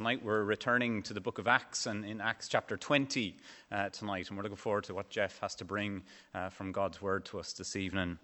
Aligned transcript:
tonight 0.00 0.24
we're 0.24 0.44
returning 0.44 1.02
to 1.02 1.12
the 1.12 1.20
book 1.20 1.36
of 1.36 1.46
Acts 1.46 1.84
and 1.84 2.06
in 2.06 2.22
Acts 2.22 2.48
chapter 2.48 2.78
20 2.78 3.36
uh, 3.70 3.90
tonight, 3.90 4.28
and 4.28 4.38
we're 4.38 4.42
looking 4.42 4.56
forward 4.56 4.84
to 4.84 4.94
what 4.94 5.10
Jeff 5.10 5.38
has 5.40 5.54
to 5.56 5.64
bring 5.66 6.02
uh, 6.34 6.48
from 6.48 6.72
God's 6.72 7.02
word 7.02 7.26
to 7.26 7.38
us 7.38 7.52
this 7.52 7.76
evening. 7.76 8.18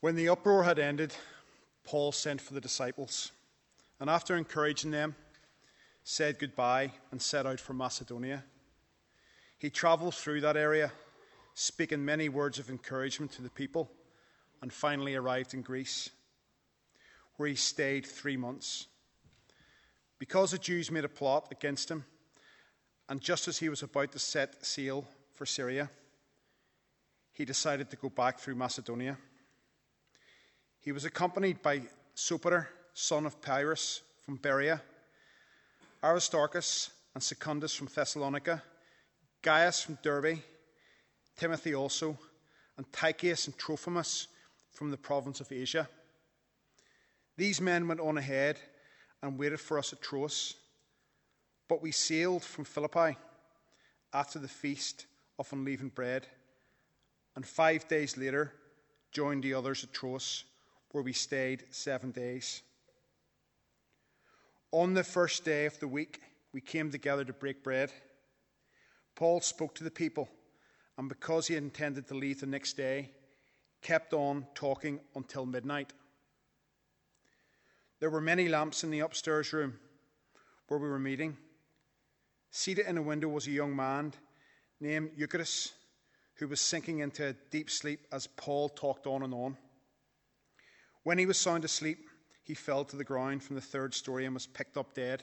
When 0.00 0.14
the 0.14 0.28
uproar 0.28 0.62
had 0.62 0.78
ended, 0.78 1.12
Paul 1.82 2.12
sent 2.12 2.40
for 2.40 2.54
the 2.54 2.60
disciples, 2.60 3.32
and 3.98 4.08
after 4.08 4.36
encouraging 4.36 4.92
them, 4.92 5.16
said 6.04 6.38
goodbye 6.38 6.92
and 7.10 7.20
set 7.20 7.46
out 7.46 7.58
for 7.58 7.72
Macedonia. 7.72 8.44
He 9.58 9.70
traveled 9.70 10.14
through 10.14 10.42
that 10.42 10.56
area, 10.56 10.92
speaking 11.54 12.04
many 12.04 12.28
words 12.28 12.60
of 12.60 12.70
encouragement 12.70 13.32
to 13.32 13.42
the 13.42 13.50
people, 13.50 13.90
and 14.62 14.72
finally 14.72 15.16
arrived 15.16 15.52
in 15.52 15.62
Greece 15.62 16.10
where 17.36 17.48
he 17.48 17.54
stayed 17.54 18.06
three 18.06 18.36
months. 18.36 18.86
Because 20.18 20.50
the 20.50 20.58
Jews 20.58 20.90
made 20.90 21.04
a 21.04 21.08
plot 21.08 21.48
against 21.50 21.90
him, 21.90 22.04
and 23.08 23.20
just 23.20 23.48
as 23.48 23.58
he 23.58 23.68
was 23.68 23.82
about 23.82 24.12
to 24.12 24.18
set 24.18 24.64
sail 24.64 25.06
for 25.34 25.46
Syria, 25.46 25.90
he 27.32 27.44
decided 27.44 27.90
to 27.90 27.96
go 27.96 28.08
back 28.08 28.38
through 28.38 28.54
Macedonia. 28.54 29.18
He 30.80 30.92
was 30.92 31.04
accompanied 31.04 31.60
by 31.62 31.82
Sopater, 32.14 32.66
son 32.94 33.26
of 33.26 33.40
Pyrrhus 33.42 34.00
from 34.24 34.36
Berea, 34.36 34.80
Aristarchus 36.02 36.90
and 37.14 37.22
Secundus 37.22 37.74
from 37.74 37.88
Thessalonica, 37.88 38.62
Gaius 39.42 39.82
from 39.82 39.98
Derbe, 40.02 40.38
Timothy 41.36 41.74
also, 41.74 42.18
and 42.76 42.90
Tychicus 42.92 43.46
and 43.46 43.58
Trophimus 43.58 44.28
from 44.70 44.90
the 44.90 44.96
province 44.96 45.40
of 45.40 45.52
Asia. 45.52 45.88
These 47.36 47.60
men 47.60 47.86
went 47.86 48.00
on 48.00 48.16
ahead 48.16 48.58
and 49.22 49.38
waited 49.38 49.60
for 49.60 49.78
us 49.78 49.92
at 49.92 50.00
Troas, 50.00 50.54
but 51.68 51.82
we 51.82 51.92
sailed 51.92 52.42
from 52.42 52.64
Philippi 52.64 53.16
after 54.12 54.38
the 54.38 54.48
feast 54.48 55.06
of 55.38 55.52
unleavened 55.52 55.94
bread, 55.94 56.26
and 57.34 57.46
five 57.46 57.86
days 57.88 58.16
later 58.16 58.52
joined 59.12 59.44
the 59.44 59.54
others 59.54 59.84
at 59.84 59.92
Troas, 59.92 60.44
where 60.92 61.02
we 61.02 61.12
stayed 61.12 61.64
seven 61.70 62.10
days. 62.10 62.62
On 64.72 64.94
the 64.94 65.04
first 65.04 65.44
day 65.44 65.66
of 65.66 65.78
the 65.78 65.88
week, 65.88 66.20
we 66.52 66.60
came 66.60 66.90
together 66.90 67.24
to 67.24 67.32
break 67.32 67.62
bread. 67.62 67.92
Paul 69.14 69.40
spoke 69.40 69.74
to 69.74 69.84
the 69.84 69.90
people, 69.90 70.28
and 70.96 71.08
because 71.08 71.46
he 71.46 71.56
intended 71.56 72.06
to 72.08 72.14
leave 72.14 72.40
the 72.40 72.46
next 72.46 72.74
day, 72.74 73.10
kept 73.82 74.14
on 74.14 74.46
talking 74.54 75.00
until 75.14 75.44
midnight. 75.44 75.92
There 77.98 78.10
were 78.10 78.20
many 78.20 78.48
lamps 78.48 78.84
in 78.84 78.90
the 78.90 79.00
upstairs 79.00 79.52
room 79.52 79.78
where 80.68 80.78
we 80.78 80.88
were 80.88 80.98
meeting. 80.98 81.36
Seated 82.50 82.86
in 82.86 82.98
a 82.98 83.02
window 83.02 83.28
was 83.28 83.46
a 83.46 83.52
young 83.52 83.74
man 83.74 84.12
named 84.80 85.12
Eutychus 85.16 85.72
who 86.34 86.48
was 86.48 86.60
sinking 86.60 86.98
into 86.98 87.28
a 87.28 87.32
deep 87.50 87.70
sleep 87.70 88.00
as 88.12 88.26
Paul 88.26 88.68
talked 88.68 89.06
on 89.06 89.22
and 89.22 89.32
on. 89.32 89.56
When 91.02 91.18
he 91.18 91.26
was 91.26 91.38
sound 91.38 91.64
asleep, 91.64 92.10
he 92.42 92.54
fell 92.54 92.84
to 92.84 92.96
the 92.96 93.04
ground 93.04 93.42
from 93.42 93.56
the 93.56 93.62
third 93.62 93.94
story 93.94 94.26
and 94.26 94.34
was 94.34 94.46
picked 94.46 94.76
up 94.76 94.94
dead. 94.94 95.22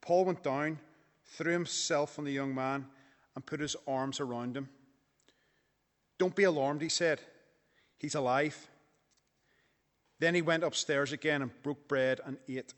Paul 0.00 0.24
went 0.24 0.42
down, 0.42 0.78
threw 1.26 1.52
himself 1.52 2.18
on 2.18 2.24
the 2.24 2.32
young 2.32 2.54
man, 2.54 2.86
and 3.34 3.44
put 3.44 3.60
his 3.60 3.76
arms 3.86 4.20
around 4.20 4.56
him. 4.56 4.68
Don't 6.18 6.36
be 6.36 6.44
alarmed, 6.44 6.80
he 6.80 6.88
said. 6.88 7.20
He's 7.98 8.14
alive. 8.14 8.68
Then 10.24 10.34
he 10.34 10.40
went 10.40 10.64
upstairs 10.64 11.12
again 11.12 11.42
and 11.42 11.50
broke 11.62 11.86
bread 11.86 12.18
and 12.24 12.38
ate. 12.48 12.72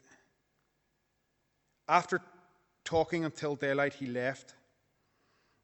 After 1.87 2.21
talking 2.83 3.25
until 3.25 3.55
daylight, 3.55 3.95
he 3.95 4.09
left. 4.09 4.55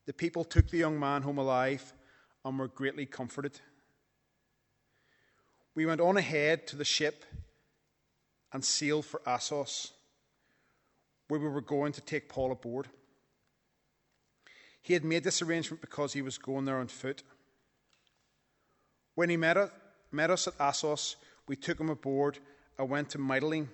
The 0.06 0.12
people 0.12 0.44
took 0.44 0.70
the 0.70 0.78
young 0.78 1.00
man 1.00 1.22
home 1.22 1.38
alive 1.38 1.93
and 2.44 2.56
were 2.56 2.69
greatly 2.69 3.04
comforted. 3.04 3.59
We 5.75 5.84
went 5.84 6.00
on 6.00 6.16
ahead 6.16 6.69
to 6.69 6.76
the 6.76 6.84
ship 6.84 7.25
and 8.53 8.64
sailed 8.64 9.04
for 9.04 9.20
Assos, 9.26 9.91
where 11.26 11.41
we 11.41 11.49
were 11.49 11.60
going 11.60 11.94
to 11.94 12.00
take 12.00 12.28
Paul 12.28 12.53
aboard. 12.53 12.87
He 14.82 14.93
had 14.93 15.04
made 15.04 15.25
this 15.25 15.43
arrangement 15.43 15.81
because 15.81 16.12
he 16.12 16.22
was 16.22 16.38
going 16.38 16.64
there 16.64 16.78
on 16.78 16.87
foot. 16.87 17.25
When 19.16 19.31
he 19.31 19.37
met 19.37 19.56
us, 19.56 20.47
at 20.47 20.60
Assos, 20.60 21.16
we 21.52 21.56
took 21.56 21.78
him 21.78 21.90
aboard 21.90 22.38
and 22.78 22.88
went 22.88 23.10
to 23.10 23.18
Mytilene. 23.18 23.68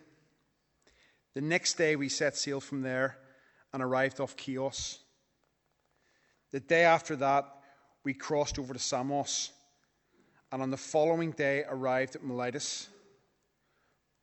The 1.35 1.41
next 1.41 1.75
day, 1.75 1.95
we 1.95 2.09
set 2.09 2.37
sail 2.37 2.61
from 2.61 2.83
there 2.83 3.17
and 3.73 3.81
arrived 3.81 4.19
off 4.19 4.35
Chios. 4.37 4.99
The 6.51 6.59
day 6.59 6.83
after 6.83 7.15
that, 7.15 7.45
we 8.03 8.15
crossed 8.15 8.59
over 8.59 8.73
to 8.73 8.81
Samos, 8.81 9.53
and 10.51 10.61
on 10.61 10.73
the 10.73 10.77
following 10.77 11.31
day 11.31 11.63
arrived 11.69 12.17
at 12.17 12.25
Miletus. 12.25 12.89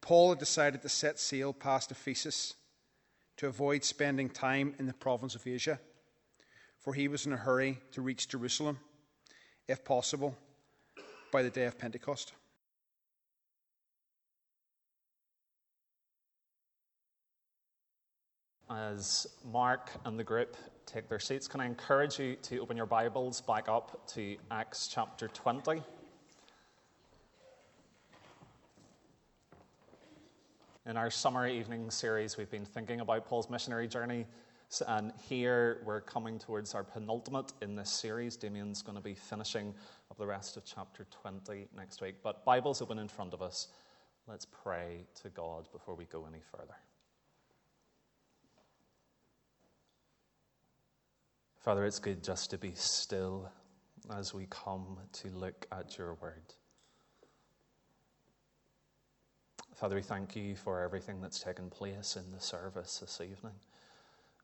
Paul 0.01 0.31
had 0.31 0.39
decided 0.39 0.81
to 0.81 0.89
set 0.89 1.17
sail 1.17 1.53
past 1.53 1.91
Ephesus 1.91 2.55
to 3.37 3.47
avoid 3.47 3.85
spending 3.85 4.29
time 4.29 4.75
in 4.79 4.85
the 4.85 4.93
province 4.93 5.33
of 5.33 5.47
Asia, 5.47 5.79
for 6.81 6.93
he 6.93 7.07
was 7.07 7.25
in 7.25 7.31
a 7.31 7.37
hurry 7.37 7.79
to 7.93 8.01
reach 8.01 8.27
Jerusalem, 8.27 8.79
if 9.65 9.85
possible, 9.85 10.35
by 11.31 11.41
the 11.41 11.49
day 11.49 11.63
of 11.63 11.79
Pentecost. 11.79 12.33
As 18.67 19.27
Mark 19.51 19.91
and 20.05 20.17
the 20.17 20.23
group 20.23 20.57
take 20.87 21.07
their 21.07 21.19
seats, 21.19 21.47
can 21.47 21.61
I 21.61 21.67
encourage 21.67 22.17
you 22.17 22.35
to 22.37 22.57
open 22.59 22.75
your 22.75 22.87
Bibles 22.87 23.39
back 23.41 23.69
up 23.69 24.07
to 24.13 24.37
Acts 24.49 24.87
chapter 24.87 25.27
20? 25.27 25.83
In 30.87 30.97
our 30.97 31.11
summer 31.11 31.47
evening 31.47 31.91
series, 31.91 32.37
we've 32.37 32.49
been 32.49 32.65
thinking 32.65 33.01
about 33.01 33.27
Paul's 33.27 33.51
missionary 33.51 33.87
journey, 33.87 34.25
and 34.87 35.13
here 35.29 35.83
we're 35.85 36.01
coming 36.01 36.39
towards 36.39 36.73
our 36.73 36.83
penultimate 36.83 37.53
in 37.61 37.75
this 37.75 37.91
series. 37.91 38.35
Damien's 38.35 38.81
going 38.81 38.97
to 38.97 39.03
be 39.03 39.13
finishing 39.13 39.75
up 40.09 40.17
the 40.17 40.25
rest 40.25 40.57
of 40.57 40.65
chapter 40.65 41.05
20 41.21 41.67
next 41.77 42.01
week. 42.01 42.15
But 42.23 42.43
Bible's 42.45 42.81
open 42.81 42.97
in 42.97 43.09
front 43.09 43.35
of 43.35 43.43
us. 43.43 43.67
Let's 44.27 44.45
pray 44.45 45.05
to 45.21 45.29
God 45.29 45.67
before 45.71 45.93
we 45.93 46.05
go 46.05 46.25
any 46.25 46.41
further. 46.51 46.73
Father, 51.65 51.83
it's 51.83 51.97
good 51.97 52.23
just 52.23 52.51
to 52.51 52.59
be 52.59 52.73
still 52.75 53.49
as 54.15 54.35
we 54.35 54.45
come 54.51 54.99
to 55.13 55.29
look 55.29 55.65
at 55.71 55.97
your 55.97 56.13
word. 56.21 56.53
Father, 59.73 59.95
we 59.95 60.03
thank 60.03 60.35
you 60.35 60.55
for 60.55 60.83
everything 60.83 61.19
that's 61.19 61.39
taken 61.39 61.71
place 61.71 62.17
in 62.17 62.31
the 62.31 62.39
service 62.39 62.99
this 62.99 63.19
evening. 63.19 63.55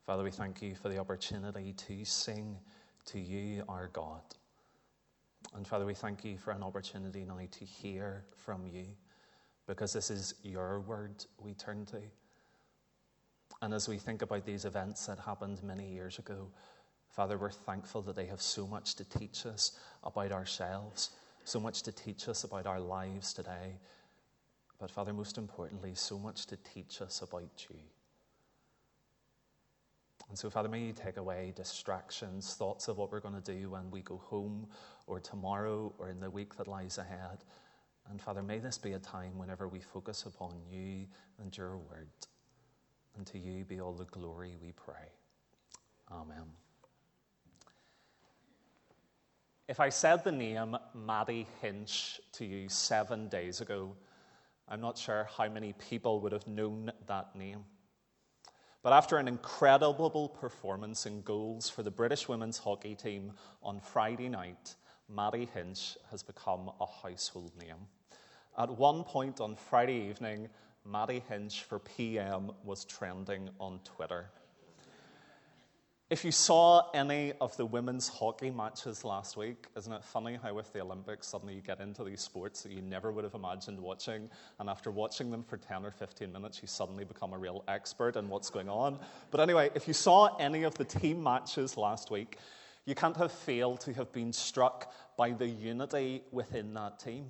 Father, 0.04 0.24
we 0.24 0.32
thank 0.32 0.64
you 0.64 0.74
for 0.74 0.90
the 0.90 0.98
opportunity 0.98 1.74
to 1.74 2.04
sing 2.06 2.58
to 3.06 3.20
you, 3.20 3.66
our 3.70 3.92
God. 3.94 4.24
And 5.54 5.68
Father, 5.68 5.86
we 5.86 5.94
thank 5.94 6.26
you 6.26 6.40
for 6.40 6.50
an 6.50 6.64
opportunity 6.64 7.24
now 7.24 7.38
to 7.52 7.66
hear 7.66 8.26
from 8.36 8.66
you 8.66 8.88
because 9.68 9.94
this 9.94 10.10
is 10.10 10.34
your 10.42 10.80
word 10.80 11.24
we 11.38 11.54
turn 11.54 11.86
to. 11.86 12.02
And 13.62 13.76
as 13.76 13.88
we 13.88 14.00
think 14.00 14.24
about 14.24 14.44
these 14.44 14.66
events 14.66 15.06
that 15.06 15.20
happened 15.20 15.62
many 15.62 15.88
years 15.88 16.18
ago, 16.18 16.48
Father, 17.12 17.38
we're 17.38 17.52
thankful 17.52 18.02
that 18.04 18.16
they 18.16 18.26
have 18.26 18.42
so 18.42 18.66
much 18.66 18.96
to 18.96 19.06
teach 19.06 19.46
us 19.46 19.78
about 20.04 20.32
ourselves, 20.32 21.12
so 21.44 21.60
much 21.60 21.84
to 21.84 21.92
teach 21.92 22.28
us 22.30 22.44
about 22.46 22.66
our 22.66 22.80
lives 22.80 23.34
today. 23.34 23.80
But, 24.80 24.90
Father, 24.90 25.14
most 25.14 25.38
importantly, 25.38 25.94
so 25.94 26.18
much 26.18 26.46
to 26.48 26.58
teach 26.58 27.02
us 27.02 27.22
about 27.22 27.68
you. 27.70 27.80
And 30.30 30.40
so, 30.40 30.50
Father, 30.50 30.70
may 30.70 30.80
you 30.80 30.94
take 30.94 31.18
away 31.18 31.52
distractions, 31.56 32.54
thoughts 32.54 32.88
of 32.88 32.98
what 32.98 33.12
we're 33.12 33.20
going 33.20 33.40
to 33.40 33.42
do 33.42 33.72
when 33.72 33.92
we 33.92 34.02
go 34.02 34.18
home 34.18 34.66
or 35.06 35.20
tomorrow 35.20 35.94
or 35.98 36.10
in 36.10 36.22
the 36.22 36.30
week 36.30 36.56
that 36.56 36.70
lies 36.70 36.98
ahead. 36.98 37.44
And, 38.10 38.22
Father, 38.22 38.42
may 38.42 38.60
this 38.60 38.78
be 38.78 38.94
a 38.94 39.00
time 39.00 39.38
whenever 39.38 39.68
we 39.68 39.82
focus 39.82 40.24
upon 40.26 40.54
you 40.72 41.06
and 41.38 41.56
your 41.56 41.76
word. 41.76 42.08
And 43.18 43.28
to 43.28 43.38
you 43.38 43.66
be 43.66 43.82
all 43.82 43.94
the 43.94 44.06
glory, 44.06 44.56
we 44.62 44.72
pray. 44.72 45.10
Amen. 46.10 46.71
If 49.72 49.80
I 49.80 49.88
said 49.88 50.26
the 50.26 50.34
name 50.34 50.76
Maddie 50.94 51.48
Hinch 51.62 52.20
to 52.34 52.44
you 52.44 52.68
seven 52.68 53.30
days 53.30 53.62
ago, 53.62 53.96
I'm 54.68 54.82
not 54.82 54.98
sure 54.98 55.30
how 55.38 55.48
many 55.48 55.72
people 55.72 56.20
would 56.20 56.34
have 56.34 56.46
known 56.46 56.92
that 57.08 57.34
name. 57.38 57.64
But 58.84 58.92
after 58.92 59.16
an 59.16 59.30
incredible 59.30 60.28
performance 60.28 61.06
in 61.06 61.22
goals 61.22 61.70
for 61.70 61.84
the 61.84 61.90
British 61.90 62.28
women's 62.28 62.58
hockey 62.58 62.96
team 62.96 63.32
on 63.64 63.80
Friday 63.80 64.28
night, 64.28 64.76
Maddie 65.08 65.48
Hinch 65.54 65.98
has 66.10 66.22
become 66.22 66.70
a 66.82 66.86
household 66.86 67.54
name. 67.58 67.88
At 68.58 68.78
one 68.78 69.06
point 69.06 69.40
on 69.40 69.56
Friday 69.56 70.10
evening, 70.10 70.50
Maddie 70.84 71.24
Hinch 71.30 71.64
for 71.64 71.80
PM 71.80 72.52
was 72.66 72.84
trending 72.84 73.50
on 73.58 73.80
Twitter. 73.86 74.32
If 76.12 76.26
you 76.26 76.32
saw 76.34 76.92
any 76.94 77.32
of 77.40 77.56
the 77.56 77.66
women's 77.66 78.10
hockey 78.10 78.52
matches 78.52 79.06
last 79.06 79.38
week, 79.38 79.68
isn't 79.78 79.94
it 79.94 80.04
funny 80.04 80.38
how 80.44 80.54
with 80.54 80.74
the 80.74 80.82
Olympics 80.82 81.26
suddenly 81.26 81.56
you 81.56 81.62
get 81.62 81.80
into 81.80 82.04
these 82.04 82.20
sports 82.20 82.64
that 82.64 82.74
you 82.74 82.82
never 82.82 83.14
would 83.14 83.24
have 83.24 83.34
imagined 83.34 83.80
watching, 83.80 84.30
and 84.60 84.70
after 84.70 84.92
watching 84.92 85.32
them 85.32 85.42
for 85.42 85.56
10 85.56 85.86
or 85.86 85.92
15 85.92 86.30
minutes, 86.30 86.62
you 86.62 86.68
suddenly 86.68 87.06
become 87.06 87.32
a 87.32 87.38
real 87.38 87.64
expert 87.70 88.18
in 88.18 88.28
what's 88.28 88.50
going 88.50 88.68
on? 88.68 89.00
But 89.32 89.40
anyway, 89.40 89.70
if 89.74 89.88
you 89.88 89.94
saw 89.94 90.36
any 90.36 90.64
of 90.64 90.76
the 90.76 90.84
team 90.84 91.24
matches 91.24 91.78
last 91.78 92.12
week, 92.12 92.40
you 92.84 92.94
can't 92.94 93.16
have 93.16 93.32
failed 93.32 93.80
to 93.80 93.94
have 93.94 94.12
been 94.12 94.34
struck 94.34 94.94
by 95.16 95.32
the 95.32 95.48
unity 95.48 96.24
within 96.34 96.74
that 96.74 97.00
team. 97.00 97.30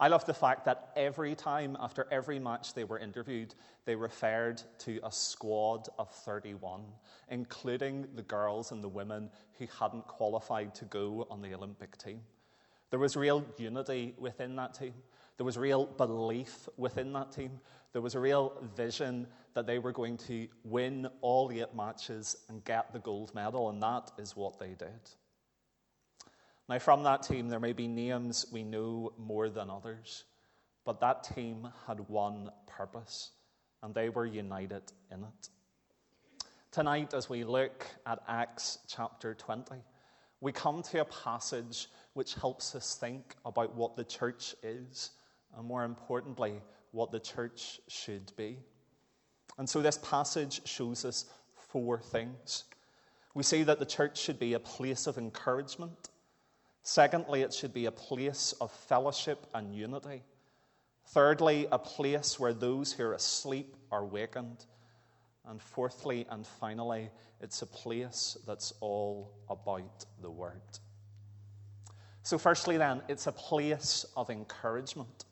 I 0.00 0.06
love 0.06 0.24
the 0.24 0.34
fact 0.34 0.64
that 0.66 0.90
every 0.94 1.34
time 1.34 1.76
after 1.80 2.06
every 2.10 2.38
match 2.38 2.72
they 2.72 2.84
were 2.84 3.00
interviewed, 3.00 3.54
they 3.84 3.96
referred 3.96 4.62
to 4.80 5.00
a 5.02 5.10
squad 5.10 5.88
of 5.98 6.08
31, 6.10 6.84
including 7.30 8.06
the 8.14 8.22
girls 8.22 8.70
and 8.70 8.82
the 8.82 8.88
women 8.88 9.28
who 9.58 9.66
hadn't 9.80 10.06
qualified 10.06 10.72
to 10.76 10.84
go 10.84 11.26
on 11.30 11.42
the 11.42 11.52
Olympic 11.52 11.98
team. 11.98 12.20
There 12.90 13.00
was 13.00 13.16
real 13.16 13.44
unity 13.56 14.14
within 14.18 14.54
that 14.56 14.74
team. 14.74 14.94
There 15.36 15.44
was 15.44 15.58
real 15.58 15.86
belief 15.86 16.68
within 16.76 17.12
that 17.14 17.32
team. 17.32 17.58
There 17.92 18.02
was 18.02 18.14
a 18.14 18.20
real 18.20 18.52
vision 18.76 19.26
that 19.54 19.66
they 19.66 19.80
were 19.80 19.92
going 19.92 20.16
to 20.18 20.46
win 20.62 21.08
all 21.22 21.50
eight 21.50 21.74
matches 21.74 22.36
and 22.48 22.64
get 22.64 22.92
the 22.92 23.00
gold 23.00 23.34
medal, 23.34 23.68
and 23.68 23.82
that 23.82 24.12
is 24.16 24.36
what 24.36 24.60
they 24.60 24.74
did. 24.74 25.10
Now, 26.68 26.78
from 26.78 27.02
that 27.04 27.22
team, 27.22 27.48
there 27.48 27.60
may 27.60 27.72
be 27.72 27.88
names 27.88 28.44
we 28.52 28.62
know 28.62 29.14
more 29.16 29.48
than 29.48 29.70
others, 29.70 30.24
but 30.84 31.00
that 31.00 31.24
team 31.24 31.66
had 31.86 32.06
one 32.10 32.50
purpose, 32.66 33.30
and 33.82 33.94
they 33.94 34.10
were 34.10 34.26
united 34.26 34.82
in 35.10 35.20
it. 35.24 35.48
Tonight, 36.70 37.14
as 37.14 37.30
we 37.30 37.42
look 37.42 37.86
at 38.04 38.22
Acts 38.28 38.80
chapter 38.86 39.34
20, 39.34 39.76
we 40.42 40.52
come 40.52 40.82
to 40.82 41.00
a 41.00 41.06
passage 41.06 41.88
which 42.12 42.34
helps 42.34 42.74
us 42.74 42.96
think 42.96 43.34
about 43.46 43.74
what 43.74 43.96
the 43.96 44.04
church 44.04 44.54
is, 44.62 45.12
and 45.56 45.66
more 45.66 45.84
importantly, 45.84 46.60
what 46.90 47.10
the 47.10 47.20
church 47.20 47.80
should 47.88 48.30
be. 48.36 48.58
And 49.56 49.66
so, 49.66 49.80
this 49.80 49.98
passage 50.02 50.60
shows 50.66 51.06
us 51.06 51.24
four 51.54 51.98
things. 51.98 52.64
We 53.32 53.42
see 53.42 53.62
that 53.62 53.78
the 53.78 53.86
church 53.86 54.18
should 54.18 54.38
be 54.38 54.52
a 54.52 54.60
place 54.60 55.06
of 55.06 55.16
encouragement 55.16 56.10
Secondly, 56.88 57.42
it 57.42 57.52
should 57.52 57.74
be 57.74 57.84
a 57.84 57.92
place 57.92 58.54
of 58.62 58.72
fellowship 58.72 59.46
and 59.52 59.74
unity. 59.74 60.22
Thirdly, 61.08 61.68
a 61.70 61.78
place 61.78 62.40
where 62.40 62.54
those 62.54 62.94
who 62.94 63.02
are 63.02 63.12
asleep 63.12 63.76
are 63.92 64.06
wakened. 64.06 64.64
And 65.46 65.60
fourthly 65.60 66.26
and 66.30 66.46
finally, 66.46 67.10
it's 67.42 67.60
a 67.60 67.66
place 67.66 68.38
that's 68.46 68.72
all 68.80 69.30
about 69.50 70.06
the 70.22 70.30
Word. 70.30 70.62
So, 72.22 72.38
firstly, 72.38 72.78
then, 72.78 73.02
it's 73.06 73.26
a 73.26 73.32
place 73.32 74.06
of 74.16 74.30
encouragement. 74.30 75.26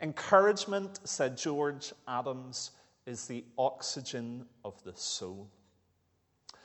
Encouragement, 0.00 1.00
said 1.04 1.36
George 1.36 1.92
Adams, 2.08 2.70
is 3.04 3.26
the 3.26 3.44
oxygen 3.58 4.46
of 4.64 4.82
the 4.84 4.94
soul. 4.96 5.50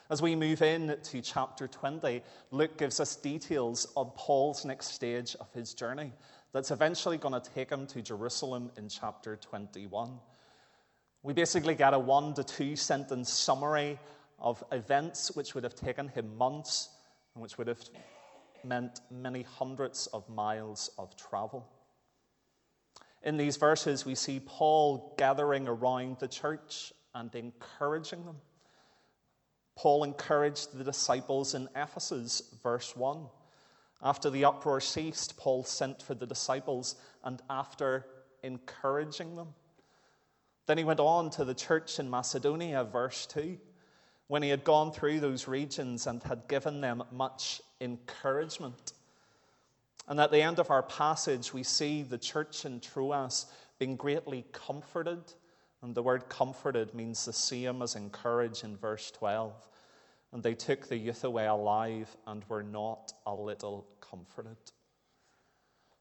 As 0.09 0.21
we 0.21 0.35
move 0.35 0.61
in 0.61 0.97
to 1.01 1.21
chapter 1.21 1.67
20, 1.67 2.21
Luke 2.51 2.77
gives 2.77 2.99
us 2.99 3.15
details 3.15 3.87
of 3.95 4.13
Paul's 4.15 4.65
next 4.65 4.87
stage 4.87 5.35
of 5.39 5.51
his 5.53 5.73
journey 5.73 6.11
that's 6.51 6.71
eventually 6.71 7.17
going 7.17 7.39
to 7.39 7.49
take 7.51 7.69
him 7.69 7.87
to 7.87 8.01
Jerusalem 8.01 8.69
in 8.77 8.89
chapter 8.89 9.37
21. 9.37 10.19
We 11.23 11.33
basically 11.33 11.73
get 11.73 11.93
a 11.93 11.99
one 11.99 12.33
to 12.33 12.43
two 12.43 12.75
sentence 12.75 13.31
summary 13.31 13.97
of 14.39 14.61
events 14.73 15.35
which 15.35 15.55
would 15.55 15.63
have 15.63 15.73
taken 15.73 16.09
him 16.09 16.37
months 16.37 16.89
and 17.33 17.41
which 17.41 17.57
would 17.57 17.67
have 17.67 17.81
meant 18.65 18.99
many 19.09 19.43
hundreds 19.43 20.07
of 20.07 20.27
miles 20.27 20.89
of 20.97 21.15
travel. 21.15 21.65
In 23.23 23.37
these 23.37 23.55
verses, 23.55 24.05
we 24.05 24.15
see 24.15 24.41
Paul 24.45 25.15
gathering 25.17 25.67
around 25.69 26.17
the 26.19 26.27
church 26.27 26.91
and 27.15 27.33
encouraging 27.33 28.25
them. 28.25 28.35
Paul 29.75 30.03
encouraged 30.03 30.77
the 30.77 30.83
disciples 30.83 31.53
in 31.55 31.67
Ephesus, 31.75 32.41
verse 32.61 32.95
1. 32.95 33.27
After 34.01 34.29
the 34.29 34.45
uproar 34.45 34.81
ceased, 34.81 35.37
Paul 35.37 35.63
sent 35.63 36.01
for 36.01 36.13
the 36.13 36.27
disciples, 36.27 36.95
and 37.23 37.41
after 37.49 38.05
encouraging 38.43 39.35
them, 39.35 39.53
then 40.65 40.77
he 40.77 40.83
went 40.83 40.99
on 40.99 41.29
to 41.31 41.45
the 41.45 41.53
church 41.53 41.99
in 41.99 42.09
Macedonia, 42.09 42.83
verse 42.83 43.25
2. 43.27 43.57
When 44.27 44.43
he 44.43 44.49
had 44.49 44.63
gone 44.63 44.91
through 44.91 45.19
those 45.19 45.47
regions 45.47 46.07
and 46.07 46.23
had 46.23 46.47
given 46.47 46.81
them 46.81 47.03
much 47.11 47.61
encouragement. 47.81 48.93
And 50.07 50.19
at 50.19 50.31
the 50.31 50.41
end 50.41 50.59
of 50.59 50.69
our 50.69 50.83
passage, 50.83 51.53
we 51.53 51.63
see 51.63 52.03
the 52.03 52.17
church 52.17 52.65
in 52.65 52.79
Troas 52.79 53.45
being 53.79 53.95
greatly 53.95 54.45
comforted 54.51 55.33
and 55.83 55.93
the 55.93 56.01
word 56.01 56.29
comforted 56.29 56.93
means 56.93 57.25
the 57.25 57.33
same 57.33 57.81
as 57.81 57.95
encourage 57.95 58.63
in 58.63 58.77
verse 58.77 59.11
12. 59.11 59.53
And 60.31 60.41
they 60.41 60.55
took 60.55 60.87
the 60.87 60.97
youth 60.97 61.25
away 61.25 61.45
alive 61.45 62.15
and 62.25 62.43
were 62.47 62.63
not 62.63 63.11
a 63.25 63.35
little 63.35 63.85
comforted. 63.99 64.57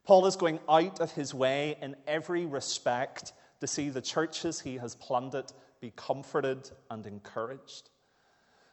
Paul 0.04 0.26
is 0.26 0.36
going 0.36 0.60
out 0.68 1.00
of 1.00 1.12
his 1.12 1.34
way 1.34 1.76
in 1.82 1.96
every 2.06 2.46
respect 2.46 3.32
to 3.60 3.66
see 3.66 3.88
the 3.88 4.00
churches 4.00 4.60
he 4.60 4.78
has 4.78 4.94
planted 4.94 5.52
be 5.80 5.92
comforted 5.96 6.70
and 6.88 7.04
encouraged. 7.04 7.90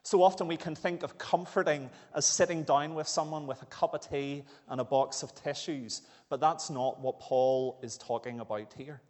So 0.03 0.23
often 0.23 0.47
we 0.47 0.57
can 0.57 0.75
think 0.75 1.03
of 1.03 1.17
comforting 1.17 1.89
as 2.15 2.25
sitting 2.25 2.63
down 2.63 2.93
with 2.93 3.07
someone 3.07 3.47
with 3.47 3.61
a 3.61 3.65
cup 3.65 3.93
of 3.93 4.01
tea 4.01 4.43
and 4.67 4.79
a 4.79 4.85
box 4.85 5.23
of 5.23 5.35
tissues, 5.35 6.03
but 6.29 6.39
that's 6.39 6.69
not 6.69 6.99
what 6.99 7.19
Paul 7.19 7.79
is 7.81 7.97
talking 7.97 8.39
about 8.39 8.73
here. 8.77 9.01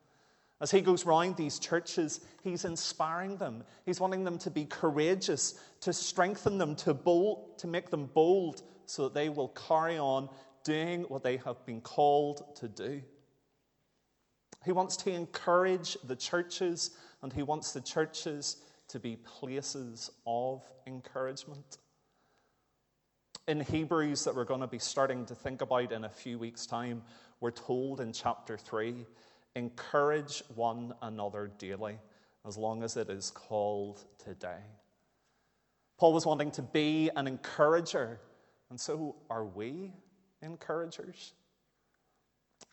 As 0.61 0.71
he 0.71 0.81
goes 0.81 1.05
round 1.05 1.37
these 1.37 1.57
churches, 1.57 2.19
he's 2.43 2.65
inspiring 2.65 3.37
them. 3.37 3.63
He's 3.85 4.01
wanting 4.01 4.25
them 4.25 4.37
to 4.39 4.51
be 4.51 4.65
courageous, 4.65 5.57
to 5.81 5.93
strengthen 5.93 6.57
them, 6.57 6.75
to, 6.77 6.93
bold, 6.93 7.57
to 7.59 7.67
make 7.67 7.89
them 7.89 8.09
bold, 8.13 8.63
so 8.85 9.03
that 9.03 9.13
they 9.13 9.29
will 9.29 9.49
carry 9.49 9.97
on 9.97 10.29
doing 10.65 11.03
what 11.03 11.23
they 11.23 11.37
have 11.37 11.65
been 11.65 11.79
called 11.79 12.55
to 12.57 12.67
do. 12.67 13.01
He 14.65 14.73
wants 14.73 14.97
to 14.97 15.11
encourage 15.11 15.97
the 16.03 16.15
churches, 16.15 16.91
and 17.21 17.31
he 17.31 17.43
wants 17.43 17.71
the 17.71 17.81
churches 17.81 18.57
to 18.89 18.99
be 18.99 19.15
places 19.15 20.11
of 20.27 20.63
encouragement. 20.85 21.77
In 23.47 23.61
Hebrews, 23.61 24.25
that 24.25 24.35
we're 24.35 24.43
going 24.43 24.59
to 24.59 24.67
be 24.67 24.79
starting 24.79 25.25
to 25.27 25.35
think 25.35 25.61
about 25.61 25.93
in 25.93 26.03
a 26.03 26.09
few 26.09 26.37
weeks' 26.37 26.65
time, 26.65 27.01
we're 27.39 27.51
told 27.51 28.01
in 28.01 28.11
chapter 28.11 28.57
3 28.57 29.05
Encourage 29.59 30.41
one 30.55 30.93
another 31.01 31.51
daily, 31.57 31.99
as 32.47 32.55
long 32.57 32.81
as 32.81 32.95
it 32.95 33.09
is 33.09 33.29
called 33.29 34.05
today. 34.17 34.61
Paul 35.97 36.13
was 36.13 36.25
wanting 36.25 36.49
to 36.51 36.61
be 36.61 37.09
an 37.17 37.27
encourager, 37.27 38.21
and 38.69 38.79
so 38.79 39.17
are 39.29 39.43
we 39.43 39.91
encouragers? 40.41 41.33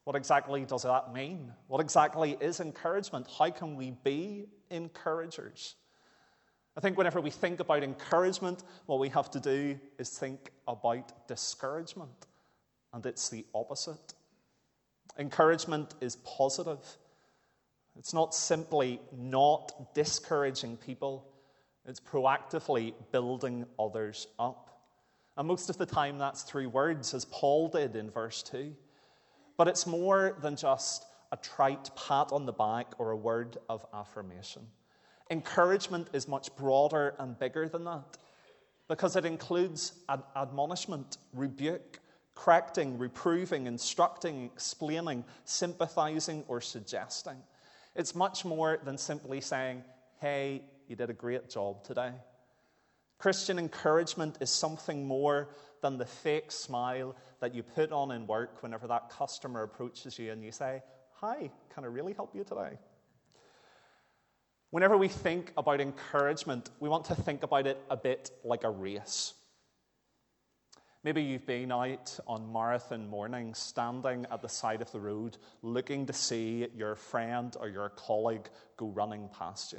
What 0.05 0.15
exactly 0.15 0.65
does 0.65 0.85
that 0.85 1.13
mean? 1.13 1.53
What 1.67 1.81
exactly 1.81 2.37
is 2.41 2.61
encouragement? 2.61 3.27
How 3.37 3.51
can 3.51 3.75
we 3.75 3.91
be 4.05 4.47
encouragers? 4.71 5.75
I 6.77 6.81
think 6.81 6.97
whenever 6.97 7.21
we 7.21 7.31
think 7.31 7.59
about 7.59 7.83
encouragement, 7.83 8.63
what 8.87 9.01
we 9.01 9.09
have 9.09 9.29
to 9.33 9.41
do 9.41 9.77
is 9.99 10.11
think 10.11 10.53
about 10.69 11.27
discouragement, 11.27 12.27
and 12.93 13.05
it's 13.05 13.29
the 13.29 13.45
opposite. 13.53 14.15
Encouragement 15.19 15.95
is 16.01 16.17
positive. 16.17 16.79
It's 17.99 18.13
not 18.13 18.35
simply 18.35 19.01
not 19.17 19.95
discouraging 19.95 20.77
people, 20.77 21.27
it's 21.87 22.01
proactively 22.01 22.95
building 23.13 23.65
others 23.79 24.27
up. 24.39 24.67
And 25.37 25.47
most 25.47 25.71
of 25.71 25.79
the 25.79 25.87
time, 25.87 26.19
that's 26.19 26.43
through 26.43 26.69
words, 26.71 27.15
as 27.15 27.25
Paul 27.27 27.69
did 27.69 27.95
in 27.95 28.11
verse 28.11 28.43
2. 28.43 28.75
But 29.57 29.69
it's 29.69 29.87
more 29.87 30.37
than 30.43 30.57
just 30.57 31.05
a 31.33 31.37
trite 31.37 31.91
pat 31.97 32.33
on 32.33 32.47
the 32.47 32.53
back 32.53 32.95
or 32.99 33.11
a 33.11 33.17
word 33.17 33.59
of 33.69 33.85
affirmation. 33.93 34.63
Encouragement 35.31 36.09
is 36.13 36.29
much 36.29 36.55
broader 36.57 37.15
and 37.19 37.39
bigger 37.39 37.69
than 37.69 37.85
that 37.85 38.17
because 38.89 39.17
it 39.17 39.25
includes 39.25 39.93
ad- 40.09 40.23
admonishment, 40.37 41.19
rebuke, 41.33 42.01
correcting, 42.37 42.99
reproving, 42.99 43.67
instructing, 43.67 44.45
explaining, 44.45 45.25
sympathizing, 45.45 46.45
or 46.47 46.61
suggesting. 46.61 47.37
It's 47.97 48.15
much 48.15 48.45
more 48.45 48.79
than 48.85 48.99
simply 48.99 49.41
saying, 49.41 49.83
hey, 50.21 50.63
you 50.87 50.95
did 50.95 51.11
a 51.11 51.15
great 51.15 51.51
job 51.51 51.83
today. 51.83 52.13
Christian 53.19 53.59
encouragement 53.59 54.37
is 54.41 54.51
something 54.51 55.07
more 55.07 55.49
than 55.81 55.97
the 55.97 56.05
fake 56.05 56.53
smile 56.53 57.17
that 57.41 57.55
you 57.55 57.63
put 57.63 57.91
on 57.91 58.11
in 58.11 58.27
work 58.27 58.63
whenever 58.63 58.87
that 58.87 59.11
customer 59.11 59.63
approaches 59.63 60.19
you 60.19 60.31
and 60.31 60.45
you 60.45 60.53
say, 60.53 60.83
Hi, 61.21 61.51
can 61.75 61.85
I 61.85 61.87
really 61.87 62.13
help 62.13 62.35
you 62.35 62.45
today? 62.45 62.79
Whenever 64.71 64.99
we 64.99 65.09
think 65.09 65.53
about 65.57 65.81
encouragement, 65.81 66.69
we 66.79 66.91
want 66.91 67.07
to 67.07 67.15
think 67.15 67.43
about 67.43 67.67
it 67.67 67.83
a 67.89 67.97
bit 67.97 68.31
like 68.45 68.65
a 68.65 68.71
race. 68.71 69.33
Maybe 71.07 71.23
you've 71.23 71.47
been 71.47 71.71
out 71.71 72.19
on 72.27 72.53
marathon 72.53 73.09
morning, 73.09 73.55
standing 73.55 74.27
at 74.29 74.43
the 74.43 74.49
side 74.49 74.83
of 74.83 74.91
the 74.91 74.99
road, 74.99 75.37
looking 75.63 76.05
to 76.07 76.13
see 76.13 76.67
your 76.77 76.97
friend 76.97 77.57
or 77.61 77.69
your 77.69 77.91
colleague 77.91 78.49
go 78.77 78.89
running 78.89 79.29
past 79.39 79.73
you. 79.73 79.79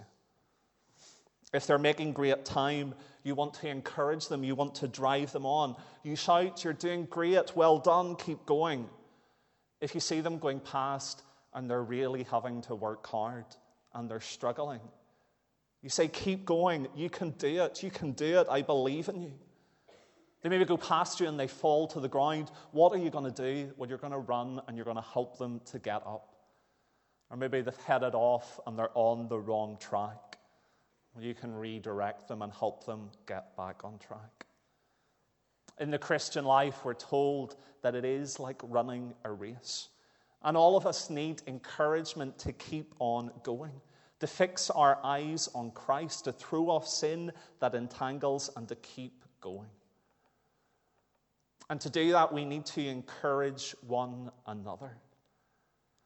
If 1.53 1.67
they're 1.67 1.77
making 1.77 2.13
great 2.13 2.45
time, 2.45 2.95
you 3.25 3.35
want 3.35 3.55
to 3.55 3.67
encourage 3.67 4.29
them, 4.29 4.45
you 4.45 4.55
want 4.55 4.75
to 4.75 4.87
drive 4.87 5.33
them 5.33 5.45
on. 5.45 5.75
You 6.01 6.15
shout, 6.15 6.63
You're 6.63 6.71
doing 6.71 7.03
great, 7.07 7.53
well 7.57 7.77
done, 7.77 8.15
keep 8.15 8.45
going. 8.45 8.87
If 9.81 9.95
you 9.95 9.99
see 9.99 10.21
them 10.21 10.39
going 10.39 10.61
past 10.61 11.23
and 11.53 11.69
they're 11.69 11.83
really 11.83 12.23
having 12.23 12.61
to 12.61 12.75
work 12.75 13.05
hard 13.05 13.43
and 13.93 14.09
they're 14.09 14.21
struggling, 14.21 14.79
you 15.81 15.89
say, 15.89 16.07
Keep 16.07 16.45
going, 16.45 16.87
you 16.95 17.09
can 17.09 17.31
do 17.31 17.63
it, 17.65 17.83
you 17.83 17.91
can 17.91 18.13
do 18.13 18.39
it, 18.39 18.47
I 18.49 18.61
believe 18.61 19.09
in 19.09 19.23
you. 19.23 19.33
They 20.47 20.51
maybe 20.51 20.63
go 20.63 20.77
past 20.77 21.19
you 21.19 21.27
and 21.27 21.37
they 21.37 21.47
fall 21.47 21.89
to 21.89 21.99
the 21.99 22.07
ground. 22.07 22.51
What 22.71 22.93
are 22.93 22.97
you 22.97 23.09
going 23.09 23.29
to 23.29 23.31
do? 23.31 23.69
Well, 23.75 23.89
you're 23.89 23.97
going 23.97 24.13
to 24.13 24.19
run 24.19 24.61
and 24.65 24.77
you're 24.77 24.85
going 24.85 24.95
to 24.95 25.03
help 25.03 25.37
them 25.37 25.59
to 25.71 25.77
get 25.77 26.01
up. 26.07 26.37
Or 27.29 27.35
maybe 27.35 27.59
they've 27.59 27.75
headed 27.85 28.15
off 28.15 28.57
and 28.65 28.79
they're 28.79 28.97
on 28.97 29.27
the 29.27 29.37
wrong 29.37 29.75
track. 29.77 30.37
Well, 31.13 31.25
you 31.25 31.33
can 31.33 31.53
redirect 31.53 32.29
them 32.29 32.41
and 32.43 32.53
help 32.53 32.85
them 32.85 33.09
get 33.25 33.57
back 33.57 33.83
on 33.83 33.99
track. 33.99 34.45
In 35.81 35.91
the 35.91 35.97
Christian 35.97 36.45
life, 36.45 36.85
we're 36.85 36.93
told 36.93 37.57
that 37.81 37.93
it 37.93 38.05
is 38.05 38.39
like 38.39 38.61
running 38.63 39.15
a 39.25 39.31
race. 39.33 39.89
And 40.43 40.55
all 40.55 40.77
of 40.77 40.87
us 40.87 41.09
need 41.09 41.41
encouragement 41.45 42.39
to 42.39 42.53
keep 42.53 42.93
on 42.99 43.31
going, 43.43 43.73
to 44.21 44.27
fix 44.27 44.69
our 44.69 44.97
eyes 45.03 45.49
on 45.53 45.71
Christ, 45.71 46.23
to 46.23 46.31
throw 46.31 46.69
off 46.69 46.87
sin 46.87 47.33
that 47.59 47.75
entangles, 47.75 48.49
and 48.55 48.65
to 48.69 48.75
keep 48.75 49.25
going. 49.41 49.67
And 51.69 51.81
to 51.81 51.89
do 51.89 52.11
that, 52.13 52.33
we 52.33 52.45
need 52.45 52.65
to 52.67 52.87
encourage 52.87 53.75
one 53.81 54.31
another. 54.45 54.97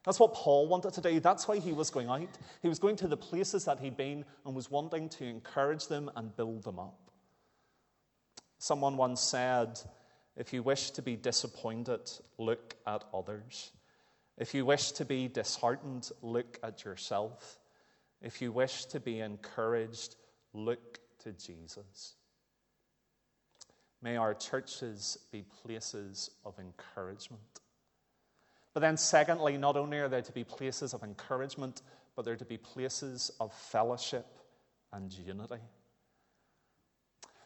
That's 0.03 0.19
what 0.19 0.33
Paul 0.33 0.67
wanted 0.67 0.93
to 0.93 1.01
do. 1.01 1.19
That's 1.19 1.47
why 1.47 1.59
he 1.59 1.73
was 1.73 1.91
going 1.91 2.09
out. 2.09 2.37
He 2.61 2.67
was 2.67 2.79
going 2.79 2.95
to 2.97 3.07
the 3.07 3.17
places 3.17 3.65
that 3.65 3.79
he'd 3.79 3.97
been 3.97 4.25
and 4.45 4.55
was 4.55 4.71
wanting 4.71 5.09
to 5.09 5.25
encourage 5.25 5.87
them 5.87 6.09
and 6.15 6.35
build 6.35 6.63
them 6.63 6.79
up. 6.79 7.11
Someone 8.57 8.97
once 8.97 9.21
said, 9.21 9.79
If 10.35 10.53
you 10.53 10.63
wish 10.63 10.91
to 10.91 11.03
be 11.03 11.15
disappointed, 11.15 12.11
look 12.39 12.75
at 12.87 13.03
others. 13.13 13.71
If 14.37 14.55
you 14.55 14.65
wish 14.65 14.91
to 14.93 15.05
be 15.05 15.27
disheartened, 15.27 16.09
look 16.23 16.59
at 16.63 16.83
yourself. 16.83 17.59
If 18.23 18.41
you 18.41 18.51
wish 18.51 18.85
to 18.85 18.99
be 18.99 19.19
encouraged, 19.19 20.15
look 20.53 20.99
to 21.19 21.31
Jesus. 21.33 22.15
May 24.01 24.17
our 24.17 24.33
churches 24.33 25.17
be 25.31 25.43
places 25.63 26.31
of 26.43 26.57
encouragement. 26.59 27.41
But 28.73 28.79
then, 28.79 28.97
secondly, 28.97 29.57
not 29.57 29.77
only 29.77 29.99
are 29.99 30.07
they 30.07 30.21
to 30.21 30.31
be 30.31 30.43
places 30.43 30.93
of 30.93 31.03
encouragement, 31.03 31.81
but 32.15 32.25
they're 32.25 32.35
to 32.35 32.45
be 32.45 32.57
places 32.57 33.31
of 33.39 33.53
fellowship 33.53 34.25
and 34.93 35.13
unity. 35.13 35.61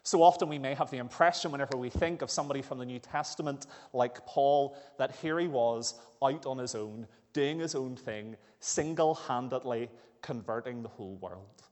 So 0.04 0.22
often 0.22 0.50
we 0.50 0.60
may 0.60 0.76
have 0.76 0.92
the 0.92 0.98
impression, 0.98 1.52
whenever 1.52 1.78
we 1.78 1.90
think 1.90 2.22
of 2.22 2.30
somebody 2.30 2.62
from 2.62 2.78
the 2.78 2.86
New 2.86 3.00
Testament 3.00 3.66
like 3.92 4.24
Paul, 4.28 4.78
that 5.00 5.16
here 5.16 5.40
he 5.40 5.48
was 5.48 5.96
out 6.24 6.46
on 6.46 6.60
his 6.60 6.76
own, 6.76 7.08
doing 7.34 7.60
his 7.60 7.74
own 7.74 7.96
thing, 7.96 8.38
single 8.60 9.16
handedly 9.16 9.90
converting 10.22 10.84
the 10.84 10.90
whole 10.90 11.16
world. 11.16 11.64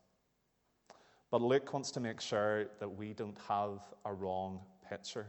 But 1.30 1.44
Luke 1.44 1.72
wants 1.74 1.92
to 1.92 2.00
make 2.00 2.20
sure 2.20 2.66
that 2.80 2.90
we 2.90 3.14
don't 3.14 3.38
have 3.48 3.82
a 4.04 4.12
wrong 4.12 4.62
picture. 4.94 5.26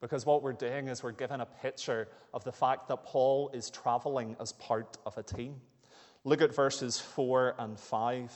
Because 0.00 0.26
what 0.26 0.42
we're 0.42 0.52
doing 0.52 0.88
is 0.88 1.02
we're 1.02 1.12
given 1.12 1.40
a 1.40 1.46
picture 1.46 2.08
of 2.32 2.42
the 2.42 2.50
fact 2.50 2.88
that 2.88 3.04
Paul 3.04 3.50
is 3.54 3.70
traveling 3.70 4.36
as 4.40 4.52
part 4.52 4.98
of 5.06 5.16
a 5.16 5.22
team. 5.22 5.60
Look 6.24 6.42
at 6.42 6.52
verses 6.52 6.98
4 6.98 7.54
and 7.58 7.78
5. 7.78 8.32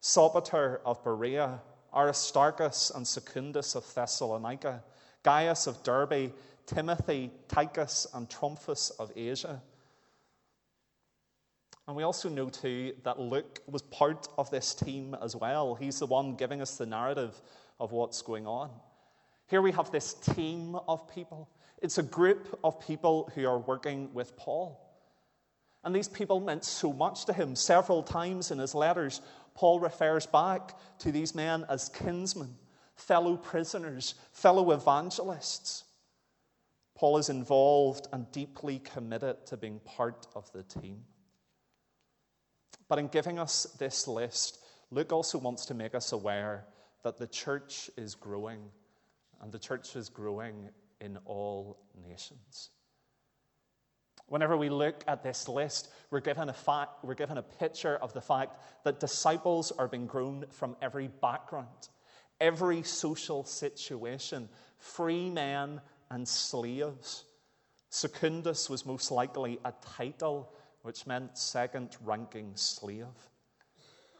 Sopater 0.00 0.78
of 0.86 1.02
Berea, 1.02 1.60
Aristarchus 1.92 2.90
and 2.94 3.06
Secundus 3.06 3.74
of 3.74 3.84
Thessalonica, 3.92 4.84
Gaius 5.24 5.66
of 5.66 5.82
Derbe, 5.82 6.32
Timothy, 6.66 7.32
Tychus, 7.48 8.06
and 8.14 8.30
Trophimus 8.30 8.90
of 9.00 9.10
Asia. 9.16 9.60
And 11.88 11.96
we 11.96 12.04
also 12.04 12.28
know 12.28 12.48
too 12.48 12.94
that 13.02 13.18
Luke 13.18 13.58
was 13.66 13.82
part 13.82 14.28
of 14.38 14.48
this 14.50 14.74
team 14.74 15.16
as 15.20 15.34
well. 15.34 15.74
He's 15.74 15.98
the 15.98 16.06
one 16.06 16.36
giving 16.36 16.62
us 16.62 16.76
the 16.76 16.86
narrative 16.86 17.34
of 17.80 17.90
what's 17.90 18.22
going 18.22 18.46
on. 18.46 18.70
Here 19.50 19.60
we 19.60 19.72
have 19.72 19.90
this 19.90 20.14
team 20.14 20.76
of 20.86 21.12
people. 21.12 21.50
It's 21.82 21.98
a 21.98 22.04
group 22.04 22.60
of 22.62 22.78
people 22.78 23.32
who 23.34 23.48
are 23.48 23.58
working 23.58 24.14
with 24.14 24.36
Paul. 24.36 24.80
And 25.82 25.92
these 25.92 26.06
people 26.06 26.38
meant 26.38 26.64
so 26.64 26.92
much 26.92 27.24
to 27.24 27.32
him. 27.32 27.56
Several 27.56 28.04
times 28.04 28.52
in 28.52 28.60
his 28.60 28.76
letters, 28.76 29.20
Paul 29.56 29.80
refers 29.80 30.24
back 30.24 30.78
to 31.00 31.10
these 31.10 31.34
men 31.34 31.66
as 31.68 31.88
kinsmen, 31.88 32.54
fellow 32.94 33.36
prisoners, 33.36 34.14
fellow 34.30 34.70
evangelists. 34.70 35.82
Paul 36.94 37.18
is 37.18 37.28
involved 37.28 38.06
and 38.12 38.30
deeply 38.30 38.78
committed 38.78 39.46
to 39.46 39.56
being 39.56 39.80
part 39.80 40.28
of 40.36 40.48
the 40.52 40.62
team. 40.62 41.02
But 42.86 43.00
in 43.00 43.08
giving 43.08 43.40
us 43.40 43.64
this 43.80 44.06
list, 44.06 44.60
Luke 44.92 45.12
also 45.12 45.38
wants 45.38 45.66
to 45.66 45.74
make 45.74 45.96
us 45.96 46.12
aware 46.12 46.66
that 47.02 47.18
the 47.18 47.26
church 47.26 47.90
is 47.96 48.14
growing 48.14 48.70
and 49.40 49.52
the 49.52 49.58
church 49.58 49.96
is 49.96 50.08
growing 50.08 50.70
in 51.00 51.18
all 51.24 51.78
nations. 52.06 52.70
Whenever 54.26 54.56
we 54.56 54.68
look 54.68 55.02
at 55.08 55.24
this 55.24 55.48
list, 55.48 55.90
we're 56.10 56.20
given, 56.20 56.48
a 56.48 56.52
fact, 56.52 57.02
we're 57.02 57.14
given 57.14 57.38
a 57.38 57.42
picture 57.42 57.96
of 57.96 58.12
the 58.12 58.20
fact 58.20 58.60
that 58.84 59.00
disciples 59.00 59.72
are 59.72 59.88
being 59.88 60.06
grown 60.06 60.44
from 60.50 60.76
every 60.80 61.08
background, 61.20 61.88
every 62.40 62.82
social 62.84 63.44
situation, 63.44 64.48
free 64.78 65.28
men 65.28 65.80
and 66.10 66.28
slaves. 66.28 67.24
Secundus 67.88 68.70
was 68.70 68.86
most 68.86 69.10
likely 69.10 69.58
a 69.64 69.72
title, 69.96 70.52
which 70.82 71.08
meant 71.08 71.36
second 71.36 71.96
ranking 72.04 72.52
slave. 72.54 73.06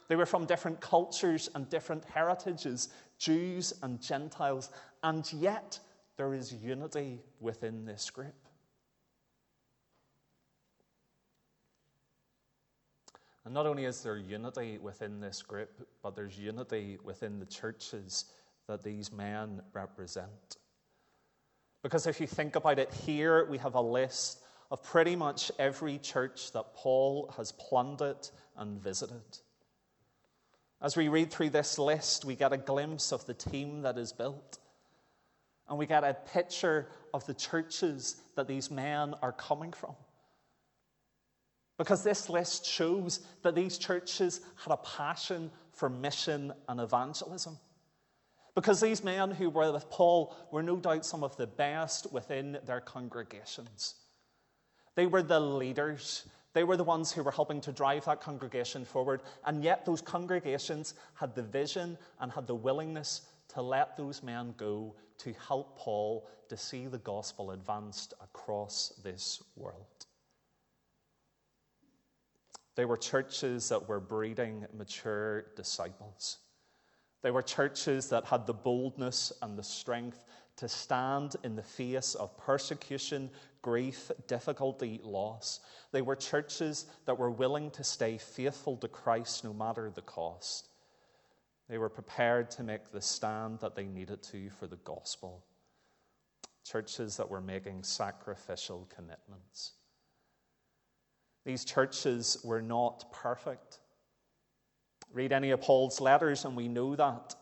They 0.09 0.17
were 0.17 0.27
from 0.27 0.45
different 0.45 0.81
cultures 0.81 1.49
and 1.55 1.71
different 1.71 2.05
heritages, 2.05 2.89
Jews 3.17 3.73
and 3.81 4.03
Gentiles, 4.03 4.71
and 5.03 5.31
yet 5.33 5.79
there 6.17 6.35
is 6.35 6.53
unity 6.53 7.21
within 7.41 7.85
this 7.85 8.11
group. 8.11 8.35
And 13.45 13.55
not 13.55 13.67
only 13.67 13.85
is 13.85 14.03
there 14.03 14.17
unity 14.17 14.79
within 14.79 15.21
this 15.21 15.43
group, 15.43 15.89
but 16.03 16.15
there's 16.15 16.39
unity 16.39 16.99
within 17.03 17.41
the 17.41 17.47
churches 17.47 18.27
that 18.69 18.85
these 18.85 19.11
men 19.13 19.61
represent. 19.73 20.57
Because 21.83 22.07
if 22.07 22.21
you 22.21 22.29
think 22.29 22.55
about 22.55 22.79
it, 22.79 22.93
here 22.93 23.45
we 23.47 23.59
have 23.59 23.75
a 23.75 23.81
list 23.81 24.41
of 24.71 24.83
pretty 24.85 25.17
much 25.17 25.51
every 25.59 25.99
church 25.99 26.53
that 26.53 26.75
Paul 26.75 27.35
has 27.37 27.51
plundered 27.53 28.29
and 28.57 28.81
visited. 28.81 29.39
As 30.81 30.97
we 30.97 31.09
read 31.09 31.33
through 31.33 31.51
this 31.51 31.79
list, 31.79 32.25
we 32.25 32.37
get 32.37 32.53
a 32.53 32.57
glimpse 32.57 33.13
of 33.13 33.27
the 33.27 33.35
team 33.35 33.83
that 33.83 33.99
is 33.99 34.13
built. 34.13 34.60
And 35.71 35.79
we 35.79 35.87
get 35.87 36.05
a 36.05 36.15
picture 36.15 36.89
of 37.15 37.25
the 37.27 37.35
churches 37.35 38.17
that 38.35 38.49
these 38.49 38.71
men 38.71 39.15
are 39.23 39.33
coming 39.33 39.73
from. 39.73 39.95
Because 41.79 42.03
this 42.03 42.29
list 42.29 42.67
shows 42.67 43.21
that 43.43 43.55
these 43.55 43.79
churches 43.79 44.41
had 44.63 44.73
a 44.73 44.77
passion 44.77 45.51
for 45.73 45.89
mission 45.89 46.53
and 46.69 46.81
evangelism. 46.81 47.57
Because 48.55 48.81
these 48.81 49.03
men 49.03 49.31
who 49.31 49.49
were 49.49 49.73
with 49.73 49.89
Paul 49.89 50.37
were 50.51 50.63
no 50.63 50.77
doubt 50.77 51.07
some 51.07 51.25
of 51.25 51.37
the 51.37 51.47
best 51.47 52.13
within 52.13 52.59
their 52.67 52.81
congregations. 52.81 53.95
They 54.97 55.07
were 55.07 55.23
the 55.23 55.41
leaders, 55.41 56.27
they 56.53 56.65
were 56.65 56.77
the 56.77 56.85
ones 56.85 57.13
who 57.13 57.23
were 57.23 57.31
helping 57.31 57.61
to 57.63 57.73
drive 57.73 58.05
that 58.07 58.21
congregation 58.21 58.85
forward. 58.85 59.23
And 59.47 59.63
yet, 59.63 59.87
those 59.87 60.03
congregations 60.03 60.95
had 61.15 61.35
the 61.35 61.43
vision 61.43 61.97
and 62.21 62.33
had 62.33 62.47
the 62.47 62.57
willingness 62.57 63.23
to 63.55 63.63
let 63.63 63.97
those 63.97 64.23
men 64.23 64.55
go 64.57 64.95
to 65.21 65.35
help 65.47 65.79
Paul 65.79 66.29
to 66.49 66.57
see 66.57 66.87
the 66.87 66.99
gospel 66.99 67.51
advanced 67.51 68.15
across 68.23 68.93
this 69.05 69.43
world. 69.57 70.07
They 72.75 72.87
were 72.87 72.97
churches 72.97 73.69
that 73.69 73.89
were 73.89 74.01
breeding 74.01 74.67
mature 74.73 75.43
disciples. 75.55 76.39
They 77.23 77.31
were 77.31 77.43
churches 77.43 78.09
that 78.09 78.25
had 78.25 78.47
the 78.47 78.55
boldness 78.55 79.33
and 79.43 79.59
the 79.59 79.63
strength 79.63 80.25
to 80.57 80.69
stand 80.69 81.37
in 81.45 81.57
the 81.57 81.63
face 81.63 82.15
of 82.15 82.37
persecution, 82.39 83.31
grief, 83.61 84.11
difficulty, 84.27 85.01
loss. 85.03 85.61
They 85.93 86.01
were 86.01 86.17
churches 86.17 86.87
that 87.05 87.19
were 87.19 87.31
willing 87.31 87.71
to 87.73 87.85
stay 87.85 88.17
faithful 88.17 88.79
to 88.79 88.89
Christ 88.89 89.45
no 89.45 89.53
matter 89.53 89.91
the 89.91 90.03
cost. 90.03 90.70
They 91.71 91.79
were 91.79 91.89
prepared 91.89 92.51
to 92.53 92.65
make 92.65 92.91
the 92.91 93.01
stand 93.01 93.61
that 93.61 93.77
they 93.77 93.87
needed 93.87 94.25
to 94.25 94.51
for 94.51 94.67
the 94.67 94.79
gospel. 94.79 95.45
Churches 96.65 97.17
that 97.17 97.31
were 97.31 97.41
making 97.41 97.85
sacrificial 97.85 98.89
commitments. 98.93 99.75
These 101.45 101.65
churches 101.65 102.39
were 102.43 102.61
not 102.61 103.13
perfect. 103.13 103.79
Read 105.13 105.33
any 105.33 105.53
of 105.53 105.61
Paul's 105.61 106.01
letters, 106.01 106.45
and 106.45 106.57
we 106.57 106.67
know 106.67 106.97
that. 106.97 107.37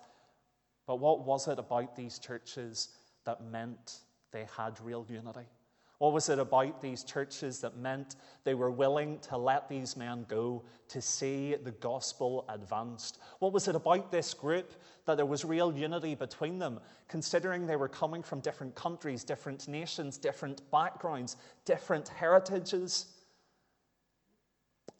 But 0.87 0.97
what 0.97 1.25
was 1.25 1.49
it 1.49 1.59
about 1.59 1.97
these 1.97 2.19
churches 2.19 2.91
that 3.25 3.43
meant 3.43 4.01
they 4.31 4.47
had 4.55 4.79
real 4.83 5.07
unity? 5.09 5.49
What 5.99 6.12
was 6.12 6.28
it 6.28 6.38
about 6.38 6.81
these 6.81 7.02
churches 7.02 7.61
that 7.61 7.76
meant 7.76 8.14
they 8.45 8.55
were 8.55 8.71
willing 8.71 9.19
to 9.21 9.37
let 9.37 9.69
these 9.69 9.97
men 9.97 10.25
go 10.28 10.62
to 10.88 11.02
see 11.02 11.57
the 11.57 11.73
gospel 11.73 12.45
advanced? 12.49 13.19
What 13.40 13.52
was 13.52 13.67
it 13.67 13.75
about 13.75 14.12
this 14.12 14.33
group 14.33 14.73
that 15.07 15.17
there 15.17 15.26
was 15.26 15.45
real 15.45 15.76
unity 15.76 16.14
between 16.14 16.61
them, 16.61 16.78
considering 17.09 17.67
they 17.67 17.75
were 17.75 17.88
coming 17.88 18.23
from 18.23 18.38
different 18.40 18.76
countries, 18.76 19.25
different 19.25 19.67
nations, 19.67 20.19
different 20.19 20.62
backgrounds, 20.71 21.37
different 21.64 22.09
heritages? 22.09 23.07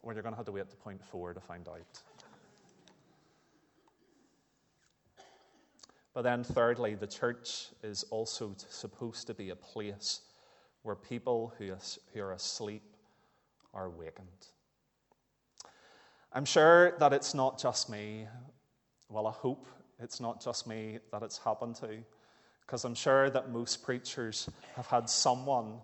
Well, 0.01 0.13
you're 0.13 0.23
going 0.23 0.33
to 0.33 0.37
have 0.37 0.45
to 0.47 0.51
wait 0.51 0.69
to 0.69 0.75
point 0.75 1.01
four 1.05 1.33
to 1.33 1.39
find 1.39 1.65
out. 1.69 2.01
But 6.13 6.23
then, 6.23 6.43
thirdly, 6.43 6.95
the 6.95 7.07
church 7.07 7.67
is 7.83 8.03
also 8.09 8.53
supposed 8.67 9.27
to 9.27 9.33
be 9.33 9.51
a 9.51 9.55
place 9.55 10.21
where 10.83 10.95
people 10.95 11.53
who, 11.57 11.71
are 12.21 12.31
asleep 12.31 12.83
are 13.73 13.85
awakened. 13.85 14.27
I'm 16.31 16.45
sure 16.45 16.97
that 16.99 17.13
it's 17.13 17.33
not 17.33 17.59
just 17.59 17.89
me. 17.89 18.27
Well, 19.09 19.27
I 19.27 19.31
hope 19.31 19.67
it's 19.99 20.19
not 20.19 20.41
just 20.41 20.67
me 20.67 20.99
that 21.11 21.23
it's 21.23 21.37
happened 21.39 21.75
to, 21.77 21.97
because 22.61 22.85
I'm 22.85 22.95
sure 22.95 23.29
that 23.29 23.51
most 23.51 23.83
preachers 23.83 24.49
have 24.75 24.87
had 24.87 25.09
someone 25.09 25.79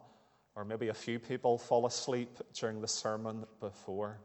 or 0.55 0.63
maybe 0.63 0.87
a 0.87 0.93
few 0.93 1.19
people 1.19 1.57
fall 1.57 1.85
asleep 1.85 2.39
during 2.53 2.79
the 2.79 2.87
sermon 2.87 3.45
before. 3.59 4.19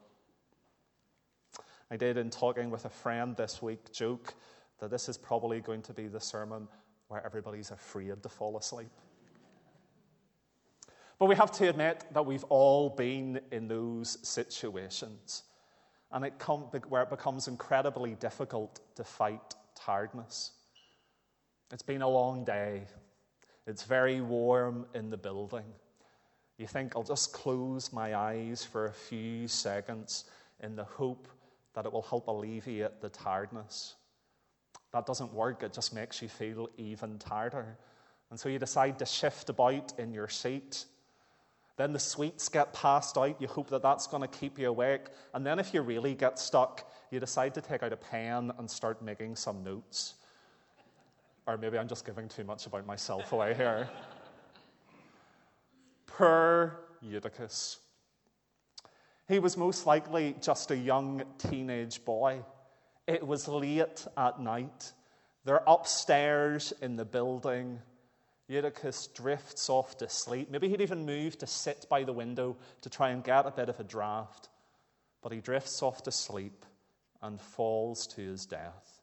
I 1.91 1.97
did, 1.97 2.17
in 2.17 2.31
talking 2.31 2.71
with 2.71 2.85
a 2.85 2.91
friend 2.91 3.37
this 3.37 3.61
week, 3.61 3.93
joke 3.93 4.35
that 4.79 4.91
this 4.91 5.09
is 5.09 5.19
probably 5.19 5.61
going 5.61 5.83
to 5.83 5.93
be 5.93 6.07
the 6.07 6.21
sermon 6.21 6.69
where 7.09 7.25
everybody's 7.27 7.73
afraid 7.73 8.23
to 8.23 8.29
fall 8.29 8.57
asleep. 8.57 8.93
But 11.21 11.29
we 11.29 11.37
have 11.37 11.53
to 11.53 11.69
admit 11.69 12.07
that 12.15 12.25
we've 12.25 12.45
all 12.45 12.89
been 12.89 13.43
in 13.53 13.69
those 13.69 14.17
situations, 14.27 15.43
and 16.11 16.25
it 16.25 16.39
come, 16.39 16.61
where 16.89 17.03
it 17.03 17.11
becomes 17.11 17.47
incredibly 17.47 18.15
difficult 18.15 18.81
to 18.97 19.05
fight 19.05 19.55
tiredness. 19.75 20.53
It's 21.71 21.83
been 21.83 22.01
a 22.01 22.09
long 22.09 22.43
day, 22.43 22.85
it's 23.67 23.83
very 23.83 24.23
warm 24.23 24.87
in 24.95 25.11
the 25.11 25.19
building. 25.19 25.67
You 26.57 26.67
think, 26.67 26.97
I'll 26.97 27.03
just 27.03 27.35
close 27.35 27.93
my 27.93 28.15
eyes 28.15 28.65
for 28.65 28.87
a 28.87 28.93
few 28.93 29.47
seconds 29.47 30.25
in 30.61 30.75
the 30.75 30.85
hope 30.85 31.29
that 31.75 31.85
it 31.85 31.93
will 31.93 32.01
help 32.01 32.29
alleviate 32.29 33.03
the 33.03 33.11
tiredness. 33.11 33.95
That 34.95 35.05
doesn't 35.05 35.35
work, 35.35 35.63
it 35.63 35.75
just 35.75 35.95
makes 35.95 36.23
you 36.23 36.31
feel 36.31 36.71
even 36.79 37.19
tireder. 37.19 37.77
And 38.31 38.41
so 38.41 38.49
you 38.49 38.59
decide 38.59 38.99
to 39.01 39.05
shift 39.05 39.51
about 39.51 39.99
in 39.99 40.15
your 40.15 40.29
seat. 40.29 40.87
Then 41.81 41.95
the 41.95 41.99
sweets 41.99 42.51
get 42.51 42.75
passed 42.75 43.17
out. 43.17 43.41
You 43.41 43.49
hope 43.49 43.71
that 43.71 43.81
that's 43.81 44.07
going 44.07 44.21
to 44.21 44.29
keep 44.29 44.59
you 44.59 44.69
awake. 44.69 45.07
And 45.33 45.47
then, 45.47 45.59
if 45.59 45.73
you 45.73 45.81
really 45.81 46.15
get 46.15 46.39
stuck, 46.39 46.87
you 47.11 47.19
decide 47.19 47.55
to 47.55 47.63
take 47.63 47.83
out 47.83 47.91
a 47.91 47.97
pen 47.97 48.53
and 48.59 48.71
start 48.71 49.01
making 49.01 49.35
some 49.35 49.65
notes. 49.65 50.17
Or 51.47 51.57
maybe 51.57 51.79
I'm 51.79 51.89
just 51.89 52.05
giving 52.05 52.29
too 52.29 52.45
much 52.45 52.67
about 52.67 52.85
myself 52.85 53.33
away 53.33 53.55
here. 53.55 53.89
Poor 56.07 56.81
Eutychus. 57.01 57.79
He 59.27 59.39
was 59.39 59.57
most 59.57 59.87
likely 59.87 60.37
just 60.39 60.71
a 60.73 60.77
young 60.77 61.23
teenage 61.39 62.05
boy. 62.05 62.45
It 63.07 63.27
was 63.27 63.49
late 63.49 64.07
at 64.19 64.39
night. 64.39 64.93
They're 65.47 65.65
upstairs 65.67 66.75
in 66.83 66.97
the 66.97 67.07
building. 67.07 67.81
Eutychus 68.51 69.07
drifts 69.07 69.71
off 69.71 69.97
to 69.99 70.09
sleep. 70.09 70.51
Maybe 70.51 70.69
he'd 70.69 70.81
even 70.81 71.07
move 71.07 71.39
to 71.39 71.47
sit 71.47 71.87
by 71.89 72.03
the 72.03 72.13
window 72.13 72.57
to 72.81 72.91
try 72.91 73.11
and 73.11 73.23
get 73.23 73.47
a 73.47 73.53
bit 73.53 73.69
of 73.69 73.79
a 73.79 73.85
draft. 73.85 74.49
But 75.23 75.31
he 75.31 75.41
drifts 75.41 75.85
off 75.85 76.03
to 76.03 76.11
sleep 76.11 76.67
and 77.23 77.41
falls 77.41 78.09
to 78.09 78.23
his 78.23 78.47
death. 78.47 79.03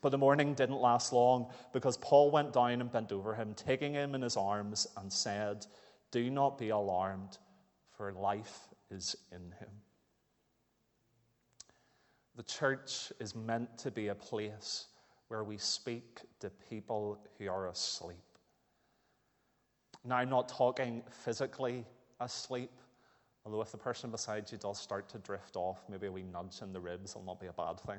But 0.00 0.10
the 0.10 0.18
mourning 0.18 0.54
didn't 0.54 0.80
last 0.80 1.12
long 1.12 1.50
because 1.72 1.96
Paul 1.96 2.30
went 2.30 2.52
down 2.52 2.80
and 2.80 2.92
bent 2.92 3.10
over 3.10 3.34
him, 3.34 3.54
taking 3.54 3.94
him 3.94 4.14
in 4.14 4.22
his 4.22 4.36
arms, 4.36 4.86
and 4.98 5.12
said, 5.12 5.66
Do 6.12 6.30
not 6.30 6.56
be 6.56 6.68
alarmed, 6.68 7.38
for 7.96 8.12
life 8.12 8.68
is 8.88 9.16
in 9.32 9.50
him. 9.58 9.70
The 12.36 12.42
church 12.44 13.12
is 13.18 13.34
meant 13.34 13.78
to 13.78 13.90
be 13.90 14.08
a 14.08 14.14
place 14.14 14.86
where 15.26 15.42
we 15.42 15.58
speak 15.58 16.20
to 16.38 16.50
people 16.50 17.18
who 17.38 17.48
are 17.48 17.68
asleep. 17.68 18.33
Now, 20.04 20.16
I'm 20.16 20.28
not 20.28 20.48
talking 20.48 21.02
physically 21.10 21.84
asleep, 22.20 22.70
although 23.44 23.62
if 23.62 23.72
the 23.72 23.78
person 23.78 24.10
beside 24.10 24.50
you 24.52 24.58
does 24.58 24.78
start 24.78 25.08
to 25.10 25.18
drift 25.18 25.56
off, 25.56 25.82
maybe 25.88 26.06
a 26.06 26.12
wee 26.12 26.24
nudge 26.24 26.60
in 26.60 26.72
the 26.72 26.80
ribs 26.80 27.14
will 27.14 27.24
not 27.24 27.40
be 27.40 27.46
a 27.46 27.52
bad 27.52 27.80
thing. 27.80 27.98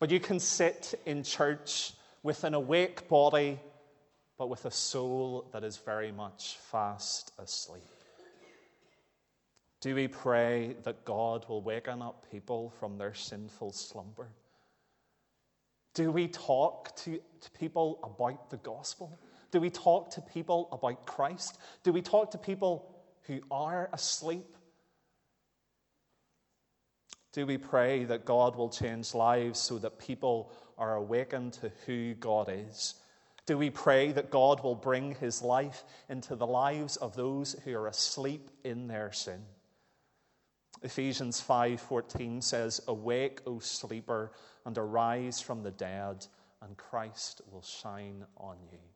But 0.00 0.10
you 0.10 0.18
can 0.18 0.40
sit 0.40 0.94
in 1.06 1.22
church 1.22 1.92
with 2.24 2.42
an 2.42 2.54
awake 2.54 3.08
body, 3.08 3.60
but 4.36 4.48
with 4.48 4.64
a 4.64 4.70
soul 4.70 5.48
that 5.52 5.62
is 5.62 5.76
very 5.76 6.10
much 6.10 6.56
fast 6.70 7.32
asleep. 7.38 7.82
Do 9.80 9.94
we 9.94 10.08
pray 10.08 10.76
that 10.84 11.04
God 11.04 11.44
will 11.48 11.60
waken 11.60 12.02
up 12.02 12.26
people 12.30 12.72
from 12.78 12.98
their 12.98 13.14
sinful 13.14 13.72
slumber? 13.72 14.28
Do 15.94 16.10
we 16.10 16.28
talk 16.28 16.96
to, 16.98 17.20
to, 17.40 17.50
people 17.52 17.98
about 18.02 18.50
the 18.50 18.56
gospel? 18.58 19.18
Do 19.52 19.60
we 19.60 19.70
talk 19.70 20.10
to 20.12 20.20
people 20.20 20.68
about 20.72 21.06
Christ? 21.06 21.58
Do 21.84 21.92
we 21.92 22.02
talk 22.02 22.32
to 22.32 22.38
people 22.38 22.90
who 23.22 23.40
are 23.50 23.88
asleep? 23.92 24.56
Do 27.32 27.46
we 27.46 27.58
pray 27.58 28.04
that 28.04 28.24
God 28.24 28.56
will 28.56 28.68
change 28.68 29.14
lives 29.14 29.58
so 29.58 29.78
that 29.78 29.98
people 29.98 30.52
are 30.76 30.96
awakened 30.96 31.52
to 31.54 31.70
who 31.86 32.14
God 32.14 32.50
is? 32.50 32.94
Do 33.44 33.58
we 33.58 33.70
pray 33.70 34.12
that 34.12 34.30
God 34.30 34.62
will 34.62 34.74
bring 34.74 35.14
his 35.16 35.42
life 35.42 35.84
into 36.08 36.34
the 36.34 36.46
lives 36.46 36.96
of 36.96 37.14
those 37.14 37.54
who 37.64 37.74
are 37.74 37.88
asleep 37.88 38.50
in 38.64 38.86
their 38.86 39.12
sin? 39.12 39.44
Ephesians 40.82 41.40
5:14 41.40 42.40
says, 42.42 42.80
"Awake, 42.86 43.40
O 43.46 43.58
sleeper, 43.58 44.32
and 44.64 44.76
arise 44.78 45.40
from 45.40 45.62
the 45.62 45.70
dead, 45.70 46.26
and 46.60 46.76
Christ 46.76 47.40
will 47.50 47.62
shine 47.62 48.26
on 48.36 48.58
you." 48.70 48.91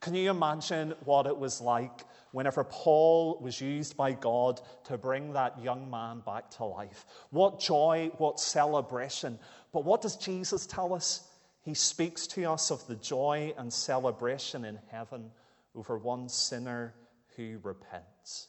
Can 0.00 0.14
you 0.14 0.30
imagine 0.30 0.94
what 1.04 1.26
it 1.26 1.36
was 1.36 1.60
like 1.60 2.04
whenever 2.30 2.62
Paul 2.62 3.38
was 3.40 3.60
used 3.60 3.96
by 3.96 4.12
God 4.12 4.60
to 4.84 4.96
bring 4.96 5.32
that 5.32 5.60
young 5.62 5.90
man 5.90 6.20
back 6.20 6.50
to 6.52 6.64
life? 6.64 7.04
What 7.30 7.58
joy, 7.58 8.10
what 8.18 8.38
celebration. 8.38 9.38
But 9.72 9.84
what 9.84 10.02
does 10.02 10.16
Jesus 10.16 10.66
tell 10.66 10.94
us? 10.94 11.28
He 11.62 11.74
speaks 11.74 12.26
to 12.28 12.44
us 12.44 12.70
of 12.70 12.86
the 12.86 12.96
joy 12.96 13.52
and 13.58 13.72
celebration 13.72 14.64
in 14.64 14.78
heaven 14.90 15.30
over 15.74 15.98
one 15.98 16.28
sinner 16.28 16.94
who 17.36 17.58
repents. 17.62 18.48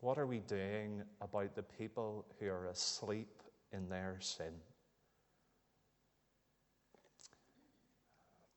What 0.00 0.18
are 0.18 0.26
we 0.26 0.40
doing 0.40 1.02
about 1.20 1.54
the 1.54 1.62
people 1.62 2.26
who 2.38 2.48
are 2.48 2.66
asleep 2.66 3.42
in 3.72 3.88
their 3.88 4.16
sin? 4.20 4.52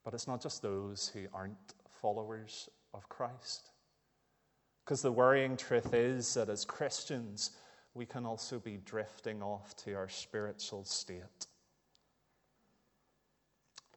But 0.05 0.13
it's 0.13 0.27
not 0.27 0.41
just 0.41 0.61
those 0.61 1.09
who 1.09 1.25
aren't 1.33 1.73
followers 1.99 2.69
of 2.93 3.09
Christ. 3.09 3.71
Because 4.85 5.01
the 5.01 5.11
worrying 5.11 5.57
truth 5.57 5.95
is 5.95 6.35
that 6.35 6.47
as 6.47 6.63
Christians, 6.63 7.51
we 7.95 8.05
can 8.05 8.23
also 8.23 8.59
be 8.59 8.77
drifting 8.85 9.41
off 9.41 9.75
to 9.77 9.93
our 9.93 10.07
spiritual 10.07 10.85
state. 10.85 11.47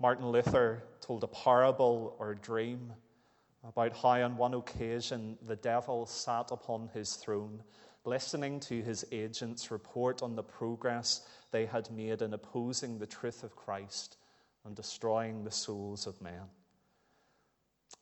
Martin 0.00 0.28
Luther 0.28 0.82
told 1.02 1.24
a 1.24 1.28
parable 1.28 2.16
or 2.18 2.34
dream 2.34 2.92
about 3.68 3.94
how 3.94 4.22
on 4.22 4.38
one 4.38 4.54
occasion 4.54 5.36
the 5.46 5.56
devil 5.56 6.06
sat 6.06 6.50
upon 6.50 6.88
his 6.94 7.16
throne, 7.16 7.62
listening 8.06 8.60
to 8.60 8.80
his 8.80 9.04
agents 9.12 9.70
report 9.70 10.22
on 10.22 10.36
the 10.36 10.42
progress 10.42 11.26
they 11.50 11.66
had 11.66 11.90
made 11.90 12.22
in 12.22 12.32
opposing 12.32 12.98
the 12.98 13.06
truth 13.06 13.42
of 13.42 13.56
Christ 13.56 14.16
and 14.64 14.74
destroying 14.74 15.44
the 15.44 15.50
souls 15.50 16.06
of 16.06 16.20
men. 16.20 16.42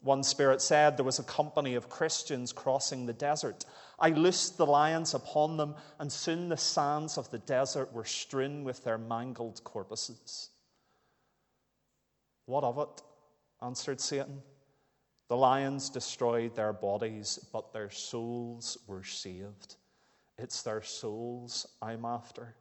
One 0.02 0.22
spirit 0.22 0.60
said 0.60 0.96
there 0.96 1.04
was 1.04 1.18
a 1.18 1.24
company 1.24 1.74
of 1.74 1.88
Christians 1.88 2.52
crossing 2.52 3.06
the 3.06 3.12
desert. 3.12 3.64
I 3.98 4.10
loosed 4.10 4.56
the 4.56 4.66
lions 4.66 5.14
upon 5.14 5.56
them, 5.56 5.74
and 5.98 6.12
soon 6.12 6.48
the 6.48 6.56
sands 6.56 7.18
of 7.18 7.30
the 7.30 7.38
desert 7.38 7.92
were 7.92 8.04
strewn 8.04 8.64
with 8.64 8.84
their 8.84 8.98
mangled 8.98 9.64
corpses. 9.64 10.50
What 12.44 12.64
of 12.64 12.78
it? 12.78 13.02
answered 13.62 14.00
Satan. 14.00 14.42
The 15.28 15.36
lions 15.36 15.90
destroyed 15.90 16.54
their 16.54 16.72
bodies, 16.72 17.38
but 17.52 17.72
their 17.72 17.90
souls 17.90 18.78
were 18.86 19.02
saved. 19.02 19.74
It's 20.38 20.62
their 20.62 20.82
souls 20.82 21.66
I'm 21.82 22.04
after. 22.04 22.54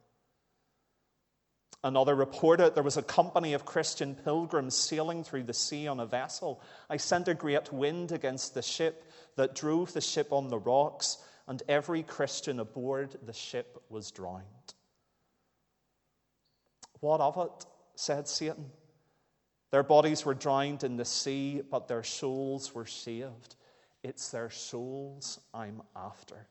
Another 1.86 2.16
reported 2.16 2.74
there 2.74 2.82
was 2.82 2.96
a 2.96 3.02
company 3.02 3.52
of 3.52 3.64
Christian 3.64 4.16
pilgrims 4.16 4.74
sailing 4.74 5.22
through 5.22 5.44
the 5.44 5.54
sea 5.54 5.86
on 5.86 6.00
a 6.00 6.04
vessel. 6.04 6.60
I 6.90 6.96
sent 6.96 7.28
a 7.28 7.34
great 7.34 7.72
wind 7.72 8.10
against 8.10 8.54
the 8.54 8.62
ship 8.62 9.08
that 9.36 9.54
drove 9.54 9.92
the 9.92 10.00
ship 10.00 10.32
on 10.32 10.48
the 10.48 10.58
rocks, 10.58 11.18
and 11.46 11.62
every 11.68 12.02
Christian 12.02 12.58
aboard 12.58 13.14
the 13.24 13.32
ship 13.32 13.80
was 13.88 14.10
drowned. 14.10 14.42
What 16.98 17.20
of 17.20 17.36
it? 17.36 17.66
said 17.94 18.26
Satan. 18.26 18.72
Their 19.70 19.84
bodies 19.84 20.24
were 20.24 20.34
drowned 20.34 20.82
in 20.82 20.96
the 20.96 21.04
sea, 21.04 21.62
but 21.70 21.86
their 21.86 22.02
souls 22.02 22.74
were 22.74 22.86
saved. 22.86 23.54
It's 24.02 24.30
their 24.32 24.50
souls 24.50 25.38
I'm 25.54 25.82
after. 25.94 26.48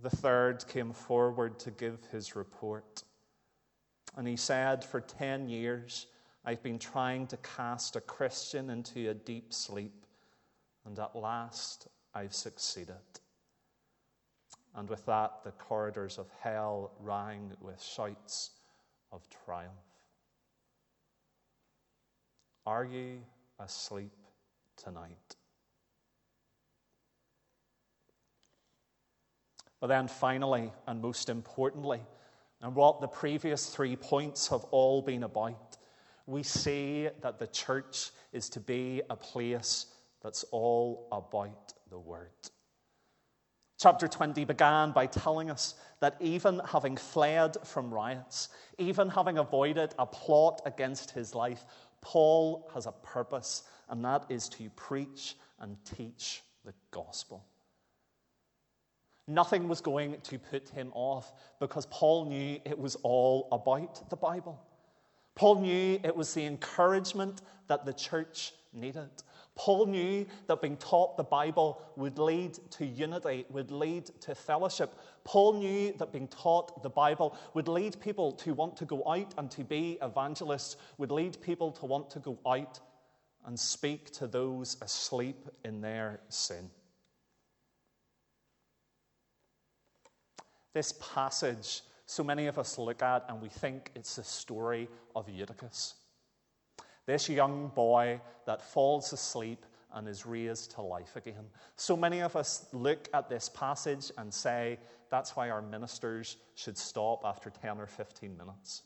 The 0.00 0.10
third 0.10 0.68
came 0.68 0.92
forward 0.92 1.58
to 1.60 1.72
give 1.72 1.98
his 2.12 2.36
report. 2.36 3.02
And 4.16 4.26
he 4.26 4.36
said, 4.36 4.82
For 4.84 5.00
10 5.00 5.48
years, 5.48 6.06
I've 6.44 6.62
been 6.62 6.78
trying 6.78 7.26
to 7.28 7.36
cast 7.38 7.96
a 7.96 8.00
Christian 8.00 8.70
into 8.70 9.10
a 9.10 9.14
deep 9.14 9.52
sleep, 9.52 10.06
and 10.84 10.98
at 10.98 11.14
last 11.14 11.88
I've 12.14 12.34
succeeded. 12.34 12.94
And 14.74 14.88
with 14.88 15.04
that, 15.06 15.42
the 15.42 15.52
corridors 15.52 16.18
of 16.18 16.28
hell 16.40 16.92
rang 17.00 17.52
with 17.60 17.82
shouts 17.82 18.50
of 19.10 19.26
triumph. 19.44 19.72
Are 22.66 22.84
you 22.84 23.20
asleep 23.58 24.12
tonight? 24.76 25.36
But 29.80 29.88
then, 29.88 30.08
finally, 30.08 30.72
and 30.86 31.00
most 31.00 31.28
importantly, 31.28 32.00
and 32.62 32.74
what 32.74 33.00
the 33.00 33.08
previous 33.08 33.66
three 33.66 33.96
points 33.96 34.48
have 34.48 34.64
all 34.70 35.02
been 35.02 35.24
about. 35.24 35.76
We 36.26 36.42
see 36.42 37.08
that 37.20 37.38
the 37.38 37.46
church 37.46 38.10
is 38.32 38.48
to 38.50 38.60
be 38.60 39.02
a 39.10 39.16
place 39.16 39.86
that's 40.22 40.44
all 40.50 41.08
about 41.12 41.74
the 41.90 41.98
Word. 41.98 42.30
Chapter 43.78 44.08
20 44.08 44.44
began 44.46 44.92
by 44.92 45.06
telling 45.06 45.50
us 45.50 45.74
that 46.00 46.16
even 46.18 46.60
having 46.64 46.96
fled 46.96 47.56
from 47.62 47.92
riots, 47.92 48.48
even 48.78 49.08
having 49.08 49.38
avoided 49.38 49.94
a 49.98 50.06
plot 50.06 50.62
against 50.64 51.10
his 51.10 51.34
life, 51.34 51.66
Paul 52.00 52.70
has 52.72 52.86
a 52.86 52.92
purpose, 52.92 53.64
and 53.90 54.04
that 54.04 54.24
is 54.30 54.48
to 54.50 54.70
preach 54.70 55.36
and 55.60 55.76
teach 55.84 56.42
the 56.64 56.72
gospel. 56.90 57.44
Nothing 59.28 59.68
was 59.68 59.80
going 59.80 60.20
to 60.20 60.38
put 60.38 60.68
him 60.68 60.92
off 60.94 61.32
because 61.58 61.86
Paul 61.86 62.26
knew 62.26 62.60
it 62.64 62.78
was 62.78 62.94
all 63.02 63.48
about 63.50 64.08
the 64.08 64.16
Bible. 64.16 64.60
Paul 65.34 65.60
knew 65.60 66.00
it 66.02 66.14
was 66.14 66.32
the 66.32 66.44
encouragement 66.44 67.42
that 67.68 67.84
the 67.84 67.92
church 67.92 68.52
needed. 68.72 69.10
Paul 69.56 69.86
knew 69.86 70.26
that 70.46 70.60
being 70.60 70.76
taught 70.76 71.16
the 71.16 71.24
Bible 71.24 71.82
would 71.96 72.18
lead 72.18 72.58
to 72.72 72.84
unity, 72.86 73.46
would 73.50 73.70
lead 73.70 74.06
to 74.20 74.34
fellowship. 74.34 74.94
Paul 75.24 75.54
knew 75.54 75.92
that 75.94 76.12
being 76.12 76.28
taught 76.28 76.82
the 76.82 76.90
Bible 76.90 77.36
would 77.54 77.66
lead 77.66 77.98
people 78.00 78.32
to 78.32 78.54
want 78.54 78.76
to 78.76 78.84
go 78.84 79.02
out 79.08 79.34
and 79.38 79.50
to 79.50 79.64
be 79.64 79.98
evangelists, 80.02 80.76
would 80.98 81.10
lead 81.10 81.40
people 81.40 81.72
to 81.72 81.86
want 81.86 82.10
to 82.10 82.18
go 82.20 82.38
out 82.46 82.80
and 83.46 83.58
speak 83.58 84.10
to 84.12 84.26
those 84.26 84.76
asleep 84.82 85.48
in 85.64 85.80
their 85.80 86.20
sin. 86.28 86.70
This 90.76 90.92
passage, 91.00 91.80
so 92.04 92.22
many 92.22 92.48
of 92.48 92.58
us 92.58 92.76
look 92.76 93.00
at 93.00 93.24
and 93.30 93.40
we 93.40 93.48
think 93.48 93.90
it's 93.94 94.16
the 94.16 94.22
story 94.22 94.90
of 95.14 95.26
Eutychus. 95.26 95.94
This 97.06 97.30
young 97.30 97.68
boy 97.74 98.20
that 98.44 98.60
falls 98.60 99.10
asleep 99.14 99.64
and 99.94 100.06
is 100.06 100.26
raised 100.26 100.72
to 100.72 100.82
life 100.82 101.16
again. 101.16 101.46
So 101.76 101.96
many 101.96 102.20
of 102.20 102.36
us 102.36 102.66
look 102.74 103.08
at 103.14 103.30
this 103.30 103.48
passage 103.48 104.12
and 104.18 104.34
say, 104.34 104.78
that's 105.10 105.34
why 105.34 105.48
our 105.48 105.62
ministers 105.62 106.36
should 106.56 106.76
stop 106.76 107.22
after 107.24 107.48
10 107.48 107.78
or 107.78 107.86
15 107.86 108.36
minutes. 108.36 108.82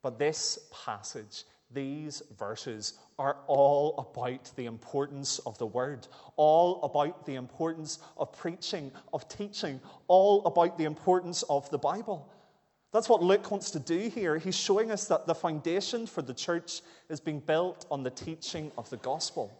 But 0.00 0.18
this 0.18 0.70
passage 0.86 1.44
these 1.72 2.22
verses 2.38 2.94
are 3.18 3.36
all 3.46 3.94
about 3.98 4.50
the 4.56 4.66
importance 4.66 5.38
of 5.40 5.58
the 5.58 5.66
word, 5.66 6.06
all 6.36 6.82
about 6.82 7.26
the 7.26 7.34
importance 7.34 7.98
of 8.16 8.32
preaching, 8.32 8.92
of 9.12 9.28
teaching, 9.28 9.80
all 10.06 10.44
about 10.46 10.78
the 10.78 10.84
importance 10.84 11.42
of 11.44 11.68
the 11.70 11.78
Bible. 11.78 12.30
That's 12.92 13.08
what 13.08 13.22
Luke 13.22 13.50
wants 13.50 13.72
to 13.72 13.78
do 13.78 14.08
here. 14.08 14.38
He's 14.38 14.56
showing 14.56 14.90
us 14.90 15.08
that 15.08 15.26
the 15.26 15.34
foundation 15.34 16.06
for 16.06 16.22
the 16.22 16.32
church 16.32 16.80
is 17.10 17.20
being 17.20 17.40
built 17.40 17.84
on 17.90 18.02
the 18.02 18.10
teaching 18.10 18.70
of 18.78 18.88
the 18.90 18.96
gospel. 18.96 19.52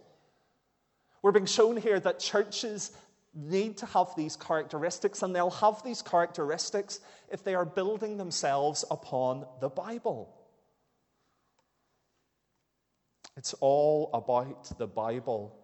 We're 1.23 1.33
being 1.33 1.47
shown 1.47 1.77
here 1.77 1.99
that 2.01 2.21
churches 2.21 2.93
need 3.35 3.77
to 3.79 3.87
have 3.87 4.15
these 4.17 4.37
characteristics, 4.37 5.23
and 5.23 5.35
they'll 5.35 5.51
have 5.51 5.83
these 5.83 6.01
characteristics 6.01 7.01
if 7.31 7.45
they 7.45 7.55
are 7.55 7.67
building 7.67 8.17
themselves 8.17 8.85
upon 8.91 9.45
the 9.61 9.69
Bible. 9.69 10.33
It's 13.37 13.55
all 13.55 14.11
about 14.15 14.79
the 14.79 14.87
Bible, 14.87 15.55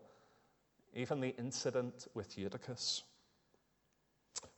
even 0.94 1.20
the 1.20 1.34
incident 1.38 2.06
with 2.14 2.36
Eutychus. 2.36 3.02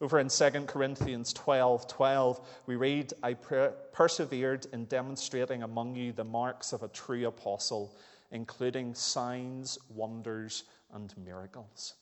Over 0.00 0.18
in 0.18 0.28
2 0.28 0.50
Corinthians 0.66 1.32
12 1.32 1.86
12, 1.86 2.40
we 2.66 2.76
read, 2.76 3.12
I 3.22 3.34
persevered 3.34 4.66
in 4.72 4.86
demonstrating 4.86 5.62
among 5.62 5.94
you 5.94 6.12
the 6.12 6.24
marks 6.24 6.72
of 6.72 6.82
a 6.82 6.88
true 6.88 7.26
apostle, 7.26 7.96
including 8.32 8.94
signs, 8.94 9.78
wonders, 9.88 10.64
and 10.92 11.14
miracles. 11.16 11.94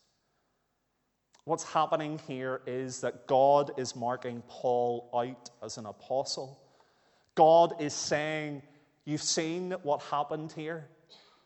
What's 1.45 1.65
happening 1.65 2.21
here 2.27 2.63
is 2.67 3.01
that 3.01 3.27
God 3.27 3.73
is 3.77 3.97
marking 3.97 4.43
Paul 4.49 5.11
out 5.15 5.51
as 5.63 5.77
an 5.77 5.87
apostle. 5.87 6.61
God 7.35 7.81
is 7.81 7.93
saying, 7.93 8.63
You've 9.05 9.23
seen 9.23 9.73
what 9.83 10.01
happened 10.03 10.53
here. 10.53 10.89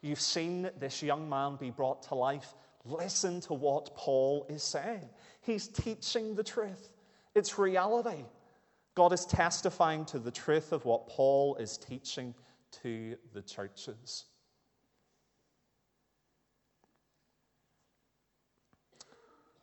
You've 0.02 0.20
seen 0.20 0.70
this 0.78 1.02
young 1.02 1.28
man 1.28 1.56
be 1.56 1.70
brought 1.70 2.02
to 2.04 2.14
life. 2.14 2.54
Listen 2.84 3.40
to 3.42 3.54
what 3.54 3.96
Paul 3.96 4.46
is 4.48 4.62
saying. 4.62 5.08
He's 5.42 5.68
teaching 5.68 6.34
the 6.34 6.44
truth, 6.44 6.90
it's 7.34 7.58
reality. 7.58 8.24
God 8.94 9.12
is 9.12 9.26
testifying 9.26 10.06
to 10.06 10.18
the 10.18 10.30
truth 10.30 10.72
of 10.72 10.86
what 10.86 11.06
Paul 11.06 11.56
is 11.56 11.76
teaching 11.76 12.34
to 12.82 13.16
the 13.34 13.42
churches. 13.42 14.24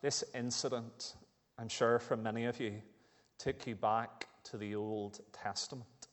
This 0.00 0.22
incident, 0.34 1.16
I'm 1.58 1.68
sure 1.68 1.98
for 1.98 2.16
many 2.16 2.44
of 2.44 2.60
you, 2.60 2.82
took 3.38 3.66
you 3.66 3.74
back 3.74 4.28
to 4.44 4.56
the 4.56 4.76
Old 4.76 5.18
Testament, 5.32 6.08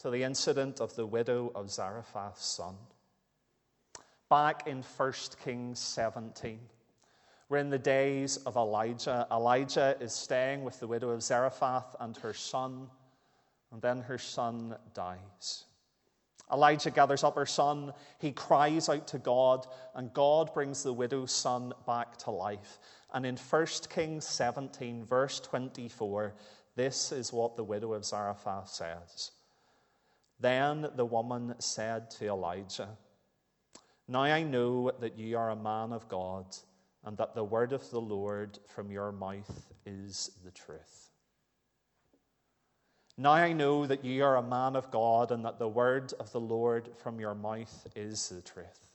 to 0.00 0.10
the 0.10 0.24
incident 0.24 0.80
of 0.80 0.94
the 0.94 1.06
widow 1.06 1.50
of 1.54 1.70
Zarephath's 1.70 2.44
son 2.44 2.74
back 4.28 4.66
in 4.66 4.82
1 4.82 5.12
Kings 5.44 5.78
17. 5.78 6.58
We're 7.48 7.58
in 7.58 7.70
the 7.70 7.78
days 7.78 8.38
of 8.38 8.56
Elijah. 8.56 9.26
Elijah 9.30 9.96
is 10.00 10.12
staying 10.12 10.64
with 10.64 10.80
the 10.80 10.86
widow 10.86 11.10
of 11.10 11.22
Zarephath 11.22 11.94
and 12.00 12.16
her 12.16 12.34
son, 12.34 12.88
and 13.70 13.80
then 13.80 14.00
her 14.00 14.18
son 14.18 14.76
dies. 14.94 15.64
Elijah 16.52 16.90
gathers 16.90 17.24
up 17.24 17.34
her 17.36 17.46
son. 17.46 17.92
He 18.18 18.32
cries 18.32 18.88
out 18.88 19.06
to 19.08 19.18
God, 19.18 19.66
and 19.94 20.12
God 20.12 20.52
brings 20.54 20.82
the 20.82 20.92
widow's 20.92 21.32
son 21.32 21.72
back 21.86 22.16
to 22.18 22.30
life. 22.30 22.78
And 23.12 23.24
in 23.24 23.36
1 23.36 23.66
Kings 23.88 24.26
17, 24.26 25.04
verse 25.04 25.40
24, 25.40 26.34
this 26.74 27.12
is 27.12 27.32
what 27.32 27.56
the 27.56 27.64
widow 27.64 27.94
of 27.94 28.04
Zarephath 28.04 28.68
says. 28.68 29.30
Then 30.38 30.88
the 30.96 31.06
woman 31.06 31.54
said 31.58 32.10
to 32.12 32.26
Elijah, 32.26 32.88
now 34.08 34.22
I 34.22 34.42
know 34.42 34.92
that 35.00 35.18
you 35.18 35.36
are 35.36 35.50
a 35.50 35.56
man 35.56 35.92
of 35.92 36.08
God, 36.08 36.46
and 37.04 37.16
that 37.18 37.34
the 37.34 37.44
word 37.44 37.72
of 37.72 37.88
the 37.90 38.00
Lord 38.00 38.58
from 38.66 38.90
your 38.90 39.12
mouth 39.12 39.72
is 39.84 40.30
the 40.44 40.50
truth. 40.50 41.10
Now 43.18 43.32
I 43.32 43.52
know 43.52 43.86
that 43.86 44.04
ye 44.04 44.20
are 44.20 44.36
a 44.36 44.42
man 44.42 44.76
of 44.76 44.90
God, 44.90 45.30
and 45.30 45.44
that 45.44 45.58
the 45.58 45.68
word 45.68 46.12
of 46.20 46.30
the 46.32 46.40
Lord 46.40 46.90
from 47.02 47.18
your 47.18 47.34
mouth 47.34 47.86
is 47.96 48.28
the 48.28 48.42
truth. 48.42 48.86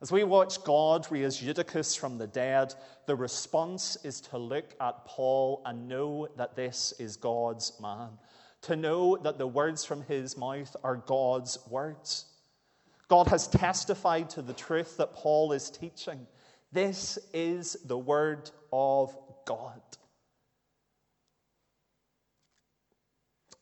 As 0.00 0.12
we 0.12 0.22
watch 0.22 0.62
God 0.64 1.06
raise 1.10 1.42
Eutychus 1.42 1.96
from 1.96 2.18
the 2.18 2.26
dead, 2.26 2.74
the 3.06 3.16
response 3.16 3.96
is 4.04 4.20
to 4.22 4.38
look 4.38 4.74
at 4.80 5.06
Paul 5.06 5.62
and 5.64 5.88
know 5.88 6.28
that 6.36 6.56
this 6.56 6.92
is 6.98 7.16
God's 7.16 7.72
man, 7.80 8.10
to 8.62 8.76
know 8.76 9.16
that 9.16 9.38
the 9.38 9.46
words 9.46 9.84
from 9.84 10.02
his 10.02 10.36
mouth 10.36 10.76
are 10.84 10.96
God's 10.96 11.58
words. 11.70 12.26
God 13.08 13.28
has 13.28 13.46
testified 13.48 14.30
to 14.30 14.42
the 14.42 14.52
truth 14.52 14.96
that 14.96 15.12
Paul 15.12 15.52
is 15.52 15.70
teaching. 15.70 16.26
This 16.72 17.18
is 17.32 17.76
the 17.84 17.98
word 17.98 18.50
of 18.72 19.16
God. 19.46 19.80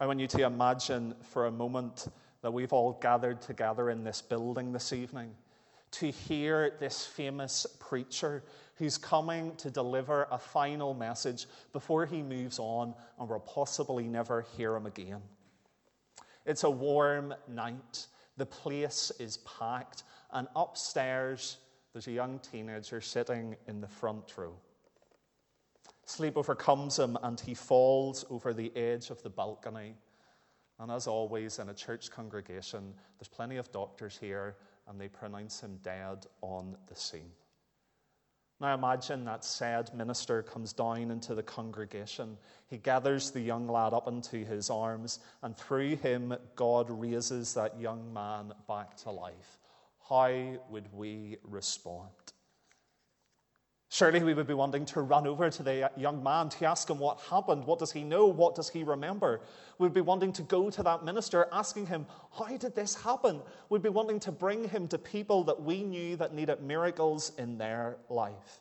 I 0.01 0.07
want 0.07 0.21
you 0.21 0.27
to 0.29 0.47
imagine 0.47 1.15
for 1.31 1.47
a 1.47 1.51
moment 1.53 2.09
that 2.43 2.53
we've 2.53 2.73
all 2.73 2.99
gathered 3.01 3.41
together 3.41 3.91
in 3.91 4.03
this 4.03 4.21
building 4.21 4.73
this 4.73 4.93
evening 4.93 5.33
to 5.93 6.11
hear 6.11 6.73
this 6.81 7.07
famous 7.07 7.67
preacher 7.79 8.43
who's 8.77 8.99
coming 8.99 9.55
to 9.57 9.71
deliver 9.71 10.27
a 10.31 10.39
final 10.39 10.95
message 10.95 11.47
before 11.73 12.07
he 12.07 12.23
moves 12.23 12.59
on 12.59 12.95
and 13.19 13.29
we'll 13.29 13.39
possibly 13.41 14.09
never 14.09 14.45
hear 14.57 14.75
him 14.75 14.87
again. 14.87 15.21
It's 16.47 16.65
a 16.65 16.71
warm 16.71 17.35
night. 17.47 18.07
The 18.37 18.47
place 18.47 19.13
is 19.19 19.39
packed, 19.39 20.05
and 20.33 20.49
upstairs, 20.57 21.59
there's 21.93 22.07
a 22.07 22.13
young 22.13 22.39
teenager 22.39 23.01
sitting 23.01 23.57
in 23.67 23.81
the 23.81 23.89
front 23.89 24.37
row. 24.37 24.55
Sleep 26.07 26.37
overcomes 26.37 26.99
him, 26.99 27.17
and 27.23 27.39
he 27.39 27.55
falls 27.55 28.25
over 28.31 28.53
the 28.53 28.75
edge 28.77 29.11
of 29.11 29.23
the 29.23 29.31
balcony. 29.31 29.95
And 30.79 30.91
as 30.91 31.07
always, 31.07 31.59
in 31.59 31.69
a 31.69 31.75
church 31.75 32.11
congregation, 32.11 32.95
there's 33.19 33.29
plenty 33.29 33.57
of 33.57 33.71
doctors 33.71 34.19
here, 34.19 34.57
and 34.89 35.01
they 35.01 35.09
pronounce 35.09 35.61
him 35.61 35.79
dead 35.83 36.27
on 36.41 36.77
the 36.89 36.97
scene. 36.97 37.31
Now 38.63 38.75
imagine 38.75 39.25
that 39.25 39.45
sad 39.45 39.93
minister 39.93 40.41
comes 40.41 40.73
down 40.73 41.11
into 41.11 41.35
the 41.35 41.43
congregation. 41.43 42.39
He 42.69 42.79
gathers 42.79 43.33
the 43.33 43.41
young 43.41 43.67
lad 43.67 43.93
up 43.93 44.07
into 44.07 44.37
his 44.37 44.71
arms, 44.71 45.19
and 45.43 45.57
through 45.57 45.97
him, 45.97 46.33
God 46.55 46.89
raises 46.89 47.55
that 47.55 47.81
young 47.81 48.13
man 48.15 48.53
back 48.69 48.97
to 48.99 49.11
life. 49.11 49.59
How 50.09 50.61
would 50.71 50.93
we 50.93 51.39
respond? 51.43 52.32
Surely 53.93 54.25
we 54.25 54.33
would 54.33 54.47
be 54.47 54.55
wanting 54.55 54.87
to 54.87 55.03
run 55.03 55.27
over 55.27 55.51
to 55.51 55.63
the 55.63 55.91
young 55.99 56.23
man 56.23 56.49
to 56.49 56.65
ask 56.65 56.89
him 56.89 56.99
what 56.99 57.21
happened. 57.29 57.67
What 57.67 57.79
does 57.79 57.93
he 57.93 58.05
know? 58.05 58.25
What 58.25 58.55
does 58.55 58.71
he 58.71 58.85
remember? 58.85 59.43
We'd 59.77 59.93
be 59.93 60.01
wanting 60.01 60.33
to 60.33 60.43
go 60.43 60.71
to 60.71 60.83
that 60.83 61.05
minister 61.05 61.47
asking 61.53 61.89
him, 61.89 62.07
How 62.33 62.57
did 62.57 62.75
this 62.75 62.95
happen? 62.95 63.43
We'd 63.69 63.83
be 63.83 63.91
wanting 63.91 64.19
to 64.21 64.33
bring 64.33 64.67
him 64.67 64.89
to 64.89 64.97
people 64.97 65.45
that 65.45 65.61
we 65.61 65.83
knew 65.83 66.17
that 66.17 66.33
needed 66.33 66.63
miracles 66.63 67.33
in 67.37 67.59
their 67.59 67.99
life. 68.09 68.61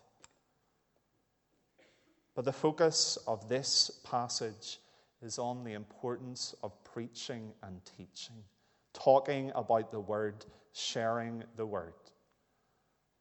But 2.36 2.44
the 2.44 2.52
focus 2.52 3.18
of 3.26 3.48
this 3.48 4.02
passage 4.04 4.80
is 5.22 5.40
on 5.40 5.64
the 5.64 5.76
importance 5.76 6.54
of 6.62 6.74
preaching 6.84 7.54
and 7.64 7.80
teaching, 7.98 8.44
talking 8.92 9.54
about 9.56 9.92
the 9.92 10.00
word, 10.02 10.46
sharing 10.74 11.46
the 11.56 11.66
word. 11.66 11.94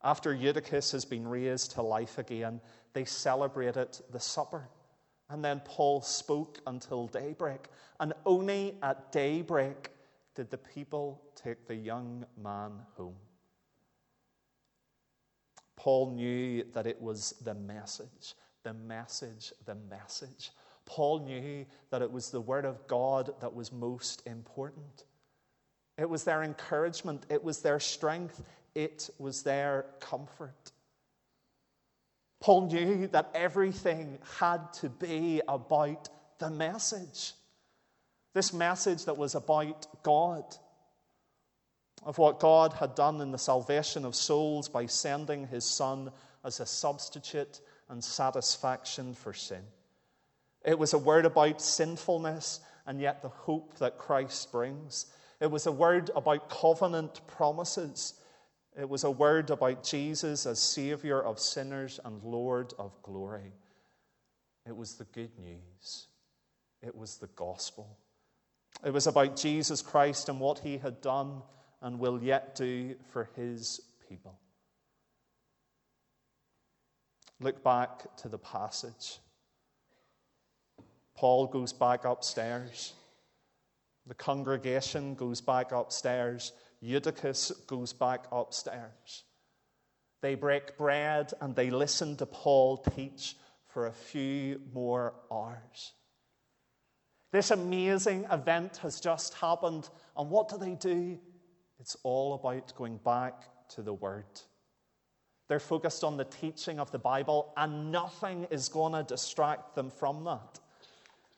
After 0.02 0.34
Eutychus 0.34 0.92
has 0.92 1.04
been 1.04 1.28
raised 1.28 1.72
to 1.72 1.82
life 1.82 2.18
again, 2.18 2.60
they 2.92 3.04
celebrated 3.04 3.98
the 4.10 4.20
supper. 4.20 4.68
And 5.28 5.44
then 5.44 5.60
Paul 5.64 6.00
spoke 6.00 6.58
until 6.66 7.06
daybreak. 7.06 7.68
And 8.00 8.14
only 8.24 8.76
at 8.82 9.12
daybreak 9.12 9.90
did 10.34 10.50
the 10.50 10.58
people 10.58 11.22
take 11.36 11.66
the 11.66 11.74
young 11.74 12.24
man 12.42 12.72
home. 12.96 13.16
Paul 15.76 16.10
knew 16.10 16.64
that 16.72 16.86
it 16.86 17.00
was 17.00 17.34
the 17.42 17.54
message, 17.54 18.34
the 18.64 18.74
message, 18.74 19.52
the 19.66 19.74
message. 19.74 20.50
Paul 20.84 21.20
knew 21.20 21.64
that 21.90 22.02
it 22.02 22.10
was 22.10 22.30
the 22.30 22.40
word 22.40 22.64
of 22.64 22.86
God 22.86 23.32
that 23.40 23.54
was 23.54 23.72
most 23.72 24.26
important. 24.26 25.04
It 25.96 26.08
was 26.08 26.24
their 26.24 26.42
encouragement, 26.42 27.26
it 27.30 27.42
was 27.42 27.60
their 27.60 27.80
strength, 27.80 28.42
it 28.74 29.10
was 29.18 29.42
their 29.42 29.86
comfort. 30.00 30.72
Paul 32.40 32.68
knew 32.68 33.06
that 33.08 33.30
everything 33.34 34.18
had 34.38 34.72
to 34.74 34.88
be 34.88 35.42
about 35.46 36.08
the 36.38 36.50
message. 36.50 37.34
This 38.32 38.52
message 38.52 39.04
that 39.04 39.18
was 39.18 39.34
about 39.34 40.02
God, 40.02 40.44
of 42.02 42.16
what 42.16 42.40
God 42.40 42.72
had 42.72 42.94
done 42.94 43.20
in 43.20 43.30
the 43.30 43.38
salvation 43.38 44.04
of 44.04 44.14
souls 44.14 44.68
by 44.68 44.86
sending 44.86 45.46
his 45.46 45.64
Son 45.64 46.10
as 46.44 46.60
a 46.60 46.66
substitute 46.66 47.60
and 47.90 48.02
satisfaction 48.02 49.14
for 49.14 49.34
sin. 49.34 49.62
It 50.64 50.78
was 50.78 50.94
a 50.94 50.98
word 50.98 51.26
about 51.26 51.60
sinfulness 51.60 52.60
and 52.86 53.00
yet 53.00 53.20
the 53.20 53.28
hope 53.28 53.76
that 53.78 53.98
Christ 53.98 54.50
brings. 54.50 55.06
It 55.40 55.50
was 55.50 55.66
a 55.66 55.72
word 55.72 56.10
about 56.14 56.48
covenant 56.48 57.20
promises 57.26 58.14
it 58.80 58.88
was 58.88 59.04
a 59.04 59.10
word 59.10 59.50
about 59.50 59.84
Jesus 59.84 60.46
as 60.46 60.58
Savior 60.58 61.20
of 61.22 61.38
sinners 61.38 62.00
and 62.04 62.22
Lord 62.22 62.72
of 62.78 62.92
glory. 63.02 63.52
It 64.66 64.74
was 64.74 64.94
the 64.94 65.04
good 65.04 65.38
news. 65.38 66.06
It 66.82 66.94
was 66.96 67.16
the 67.16 67.28
gospel. 67.28 67.98
It 68.84 68.92
was 68.92 69.06
about 69.06 69.36
Jesus 69.36 69.82
Christ 69.82 70.28
and 70.28 70.40
what 70.40 70.60
he 70.60 70.78
had 70.78 71.02
done 71.02 71.42
and 71.82 71.98
will 71.98 72.22
yet 72.22 72.54
do 72.54 72.94
for 73.10 73.28
his 73.36 73.80
people. 74.08 74.38
Look 77.40 77.62
back 77.62 78.16
to 78.18 78.28
the 78.28 78.38
passage. 78.38 79.18
Paul 81.14 81.46
goes 81.46 81.72
back 81.72 82.04
upstairs. 82.04 82.94
The 84.06 84.14
congregation 84.14 85.14
goes 85.14 85.40
back 85.40 85.72
upstairs 85.72 86.52
Eutychus 86.80 87.52
goes 87.66 87.92
back 87.92 88.24
upstairs. 88.32 89.24
They 90.22 90.34
break 90.34 90.76
bread 90.76 91.32
and 91.40 91.54
they 91.54 91.70
listen 91.70 92.16
to 92.16 92.26
Paul 92.26 92.78
teach 92.78 93.36
for 93.68 93.86
a 93.86 93.92
few 93.92 94.60
more 94.72 95.14
hours. 95.30 95.92
This 97.32 97.50
amazing 97.50 98.26
event 98.30 98.78
has 98.78 98.98
just 98.98 99.34
happened, 99.34 99.88
and 100.16 100.30
what 100.30 100.48
do 100.48 100.58
they 100.58 100.74
do? 100.74 101.18
It's 101.78 101.96
all 102.02 102.34
about 102.34 102.74
going 102.74 102.98
back 102.98 103.44
to 103.70 103.82
the 103.82 103.94
Word. 103.94 104.40
They're 105.48 105.60
focused 105.60 106.02
on 106.02 106.16
the 106.16 106.24
teaching 106.24 106.80
of 106.80 106.90
the 106.90 106.98
Bible, 106.98 107.52
and 107.56 107.92
nothing 107.92 108.48
is 108.50 108.68
going 108.68 108.94
to 108.94 109.04
distract 109.04 109.76
them 109.76 109.90
from 109.90 110.24
that. 110.24 110.58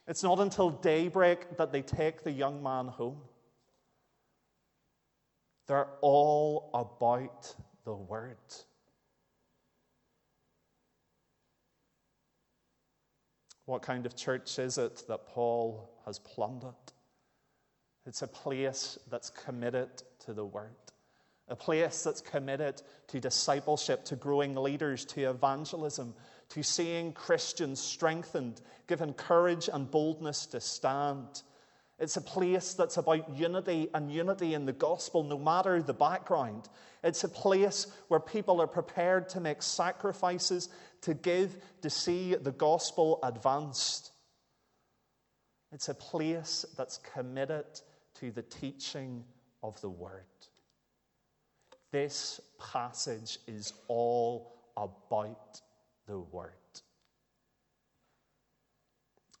It's 0.07 0.23
not 0.23 0.39
until 0.39 0.71
daybreak 0.71 1.57
that 1.57 1.71
they 1.71 1.83
take 1.83 2.23
the 2.23 2.31
young 2.31 2.63
man 2.63 2.87
home. 2.87 3.21
They're 5.67 5.89
all 6.01 6.69
about 6.73 7.55
the 7.85 7.93
Word. 7.93 8.37
What 13.65 13.81
kind 13.81 14.05
of 14.05 14.15
church 14.15 14.59
is 14.59 14.77
it 14.77 15.03
that 15.07 15.27
Paul 15.27 15.89
has 16.05 16.19
plundered? 16.19 16.73
It's 18.05 18.21
a 18.21 18.27
place 18.27 18.99
that's 19.09 19.29
committed 19.29 19.89
to 20.25 20.33
the 20.33 20.45
Word, 20.45 20.75
a 21.47 21.55
place 21.55 22.03
that's 22.03 22.19
committed 22.19 22.81
to 23.07 23.21
discipleship, 23.21 24.03
to 24.05 24.17
growing 24.17 24.55
leaders, 24.55 25.05
to 25.05 25.29
evangelism, 25.29 26.13
to 26.49 26.61
seeing 26.61 27.13
Christians 27.13 27.79
strengthened, 27.79 28.59
given 28.87 29.13
courage 29.13 29.69
and 29.71 29.89
boldness 29.89 30.45
to 30.47 30.59
stand 30.59 31.41
it's 32.03 32.17
a 32.17 32.21
place 32.21 32.73
that's 32.73 32.97
about 32.97 33.33
unity 33.33 33.87
and 33.93 34.11
unity 34.11 34.55
in 34.55 34.65
the 34.65 34.73
gospel, 34.73 35.23
no 35.23 35.37
matter 35.37 35.81
the 35.81 35.93
background. 35.93 36.67
It's 37.01 37.23
a 37.23 37.29
place 37.29 37.87
where 38.09 38.19
people 38.19 38.61
are 38.61 38.67
prepared 38.67 39.29
to 39.29 39.39
make 39.39 39.61
sacrifices, 39.61 40.67
to 41.03 41.13
give, 41.13 41.55
to 41.81 41.89
see 41.89 42.35
the 42.35 42.51
gospel 42.51 43.19
advanced. 43.23 44.11
It's 45.71 45.87
a 45.87 45.93
place 45.93 46.65
that's 46.77 46.97
committed 46.97 47.67
to 48.15 48.31
the 48.31 48.43
teaching 48.43 49.23
of 49.63 49.79
the 49.79 49.89
word. 49.89 50.25
This 51.93 52.41
passage 52.59 53.39
is 53.47 53.71
all 53.87 54.57
about 54.75 55.61
the 56.05 56.19
word. 56.19 56.51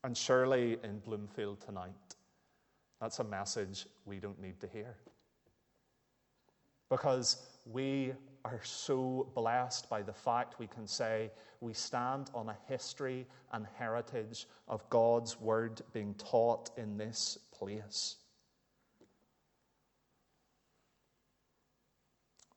And 0.05 0.17
surely 0.17 0.77
in 0.81 0.99
Bloomfield 0.99 1.59
tonight, 1.59 1.91
that's 3.03 3.19
a 3.19 3.23
message 3.25 3.85
we 4.05 4.17
don't 4.17 4.39
need 4.39 4.61
to 4.61 4.67
hear. 4.67 4.95
Because 6.89 7.45
we 7.65 8.13
are 8.45 8.61
so 8.63 9.29
blessed 9.35 9.89
by 9.89 10.01
the 10.01 10.13
fact 10.13 10.57
we 10.57 10.67
can 10.67 10.87
say 10.87 11.29
we 11.59 11.73
stand 11.73 12.29
on 12.33 12.47
a 12.47 12.55
history 12.69 13.27
and 13.51 13.67
heritage 13.77 14.47
of 14.69 14.89
God's 14.89 15.37
Word 15.41 15.81
being 15.91 16.13
taught 16.13 16.69
in 16.77 16.95
this 16.95 17.37
place. 17.51 18.15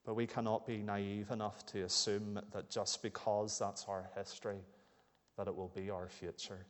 But 0.05 0.15
we 0.15 0.29
cannot 0.29 0.65
be 0.65 0.77
naive 0.77 1.33
enough 1.33 1.67
to 1.67 1.83
assume 1.83 2.41
that 2.53 2.71
just 2.71 3.03
because 3.03 3.59
that's 3.59 3.87
our 3.89 4.09
history, 4.17 4.61
that 5.37 5.49
it 5.49 5.57
will 5.57 5.73
be 5.75 5.91
our 5.91 6.09
future. 6.09 6.67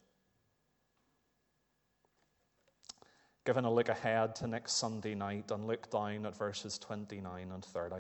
Given 3.47 3.65
a 3.65 3.73
look 3.73 3.89
ahead 3.89 4.35
to 4.37 4.49
next 4.49 4.73
Sunday 4.73 5.15
night 5.15 5.53
and 5.53 5.69
look 5.69 5.89
down 5.89 6.27
at 6.27 6.37
verses 6.37 6.79
29 6.79 7.53
and 7.53 7.65
30, 7.65 7.95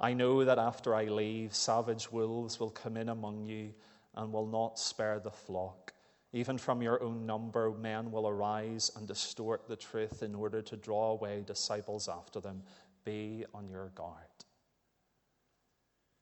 I 0.00 0.14
know 0.14 0.44
that 0.44 0.60
after 0.60 0.94
I 0.94 1.06
leave, 1.06 1.56
savage 1.56 2.12
wolves 2.12 2.60
will 2.60 2.70
come 2.70 2.96
in 2.96 3.08
among 3.08 3.46
you 3.46 3.74
and 4.14 4.32
will 4.32 4.46
not 4.46 4.78
spare 4.78 5.18
the 5.18 5.32
flock. 5.32 5.92
Even 6.32 6.56
from 6.56 6.82
your 6.82 7.02
own 7.02 7.26
number, 7.26 7.72
men 7.72 8.12
will 8.12 8.28
arise 8.28 8.92
and 8.94 9.08
distort 9.08 9.66
the 9.66 9.74
truth 9.74 10.22
in 10.22 10.36
order 10.36 10.62
to 10.62 10.76
draw 10.76 11.10
away 11.10 11.42
disciples 11.44 12.08
after 12.08 12.38
them. 12.38 12.62
Be 13.04 13.44
on 13.52 13.68
your 13.68 13.88
guard. 13.96 14.14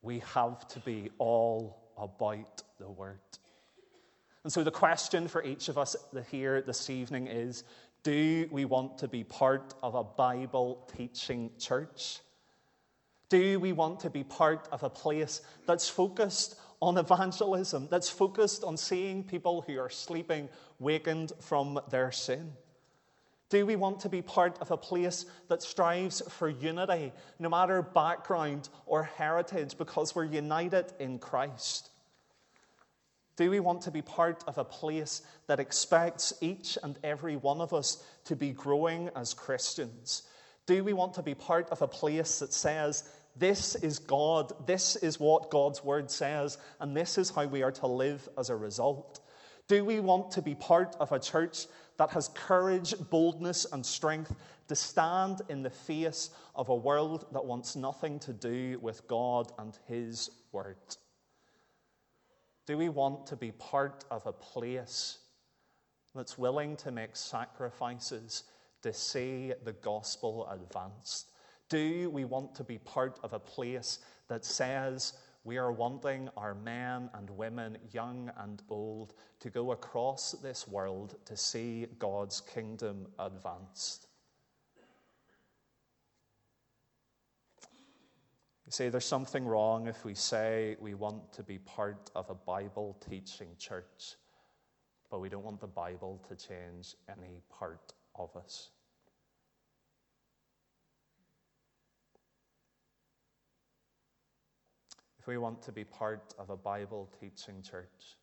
We 0.01 0.21
have 0.33 0.67
to 0.69 0.81
be 0.81 1.11
all 1.19 1.93
about 1.99 2.63
the 2.79 2.89
Word. 2.89 3.19
And 4.45 4.53
so 4.53 4.65
the 4.65 4.71
question 4.71 5.29
for 5.29 5.45
each 5.45 5.69
of 5.69 5.77
us 5.77 5.95
here 6.31 6.63
this 6.63 6.89
evening 6.89 7.27
is 7.27 7.65
do 8.09 8.49
we 8.51 8.65
want 8.65 8.97
to 8.97 9.07
be 9.07 9.23
part 9.23 9.75
of 9.83 9.95
a 9.95 10.03
Bible 10.03 10.89
teaching 10.97 11.51
church? 11.59 12.21
Do 13.29 13.61
we 13.61 13.73
want 13.75 14.01
to 14.01 14.09
be 14.09 14.25
part 14.25 14.67
of 14.73 14.83
a 14.83 14.89
place 14.89 15.43
that's 15.67 15.91
focused 15.91 16.59
on 16.81 16.97
evangelism, 16.97 17.87
that's 17.91 18.09
focused 18.09 18.65
on 18.65 18.79
seeing 18.79 19.23
people 19.23 19.61
who 19.61 19.79
are 19.79 19.91
sleeping 19.91 20.49
wakened 20.79 21.33
from 21.39 21.79
their 21.91 22.11
sin? 22.11 22.55
Do 23.51 23.67
we 23.67 23.77
want 23.77 24.01
to 24.01 24.09
be 24.09 24.23
part 24.23 24.57
of 24.63 24.71
a 24.71 24.79
place 24.79 25.27
that 25.49 25.63
strives 25.63 26.23
for 26.31 26.49
unity, 26.49 27.13
no 27.39 27.51
matter 27.51 27.83
background 27.83 28.71
or 28.87 29.03
heritage, 29.03 29.77
because 29.77 30.15
we're 30.15 30.25
united 30.25 30.95
in 30.99 31.19
Christ? 31.19 31.91
Do 33.39 33.53
we 33.53 33.61
want 33.61 33.83
to 33.83 33.93
be 33.93 34.03
part 34.03 34.43
of 34.49 34.59
a 34.59 34.65
place 34.65 35.23
that 35.47 35.61
expects 35.61 36.33
each 36.41 36.77
and 36.83 36.99
every 37.05 37.37
one 37.37 37.61
of 37.61 37.73
us 37.73 38.03
to 38.25 38.35
be 38.35 38.51
growing 38.51 39.11
as 39.15 39.33
Christians? 39.33 40.25
Do 40.67 40.83
we 40.83 40.93
want 40.93 41.15
to 41.15 41.23
be 41.23 41.37
part 41.37 41.71
of 41.71 41.81
a 41.81 41.87
place 41.87 42.41
that 42.41 42.53
says, 42.53 43.09
this 43.37 43.77
is 43.77 44.01
God, 44.01 44.53
this 44.67 44.97
is 44.97 45.21
what 45.21 45.51
God's 45.51 45.85
word 45.85 46.11
says, 46.11 46.59
and 46.81 46.97
this 46.97 47.17
is 47.17 47.31
how 47.31 47.47
we 47.47 47.63
are 47.63 47.71
to 47.71 47.87
live 47.87 48.29
as 48.37 48.51
a 48.51 48.57
result? 48.57 49.21
Do 49.69 49.85
we 49.85 50.01
want 50.01 50.33
to 50.33 50.43
be 50.43 50.57
part 50.57 50.97
of 50.99 51.13
a 51.13 51.21
church 51.21 51.67
that 51.97 52.11
has 52.11 52.31
courage, 52.35 52.93
boldness, 53.09 53.67
and 53.73 53.87
strength 53.87 54.35
to 54.67 54.75
stand 54.75 55.43
in 55.49 55.63
the 55.63 55.71
face 55.71 56.31
of 56.57 56.71
a 56.71 56.75
world 56.75 57.27
that 57.31 57.45
wants 57.45 57.77
nothing 57.77 58.19
to 58.19 58.33
do 58.33 58.81
with 58.83 59.07
God 59.07 59.53
and 59.61 59.79
His 59.87 60.29
Word? 60.51 60.77
Do 62.69 62.77
we 62.77 62.91
want 62.91 63.27
to 63.29 63.37
be 63.37 63.53
part 63.53 64.05
of 64.11 64.27
a 64.27 64.33
place 64.33 65.21
that's 66.15 66.37
willing 66.37 66.77
to 66.77 66.91
make 66.91 67.17
sacrifices 67.17 68.45
to 68.83 68.93
see 68.93 69.55
the 69.65 69.73
gospel 69.73 70.47
advanced? 70.51 71.31
Do 71.71 72.11
we 72.11 72.27
want 72.27 72.55
to 72.57 72.65
be 72.65 72.77
part 72.77 73.21
of 73.23 73.33
a 73.33 73.39
place 73.39 74.01
that 74.29 74.45
says, 74.45 75.15
we 75.45 75.57
are 75.57 75.73
wanting 75.73 76.29
our 76.37 76.55
men 76.55 77.09
and 77.15 77.31
women, 77.31 77.79
young 77.91 78.31
and 78.37 78.63
old, 78.69 79.15
to 79.41 79.49
go 79.49 79.73
across 79.73 80.33
this 80.33 80.69
world 80.69 81.15
to 81.25 81.39
see 81.39 81.87
God's 81.99 82.43
kingdom 82.43 83.07
advanced. 83.19 84.08
You 88.69 88.73
see, 88.73 88.91
there's 88.91 89.07
something 89.07 89.47
wrong 89.47 89.87
if 89.87 90.05
we 90.05 90.13
say 90.13 90.77
we 90.79 90.93
want 90.93 91.33
to 91.33 91.43
be 91.43 91.57
part 91.57 92.11
of 92.15 92.29
a 92.29 92.35
Bible 92.35 92.99
teaching 93.09 93.49
church, 93.59 94.17
but 95.11 95.23
we 95.23 95.31
don't 95.31 95.43
want 95.43 95.59
the 95.59 95.67
Bible 95.67 96.23
to 96.29 96.37
change 96.37 96.95
any 97.11 97.41
part 97.49 97.95
of 98.15 98.37
us. 98.37 98.69
If 105.19 105.27
we 105.27 105.39
want 105.39 105.63
to 105.63 105.73
be 105.73 105.85
part 105.85 106.35
of 106.39 106.51
a 106.51 106.57
Bible 106.59 107.09
teaching 107.19 107.63
church, 107.63 108.19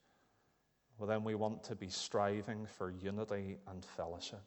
well, 1.00 1.08
then 1.08 1.24
we 1.24 1.34
want 1.34 1.64
to 1.64 1.76
be 1.76 1.90
striving 1.90 2.68
for 2.68 2.92
unity 2.92 3.58
and 3.68 3.84
fellowship. 3.84 4.44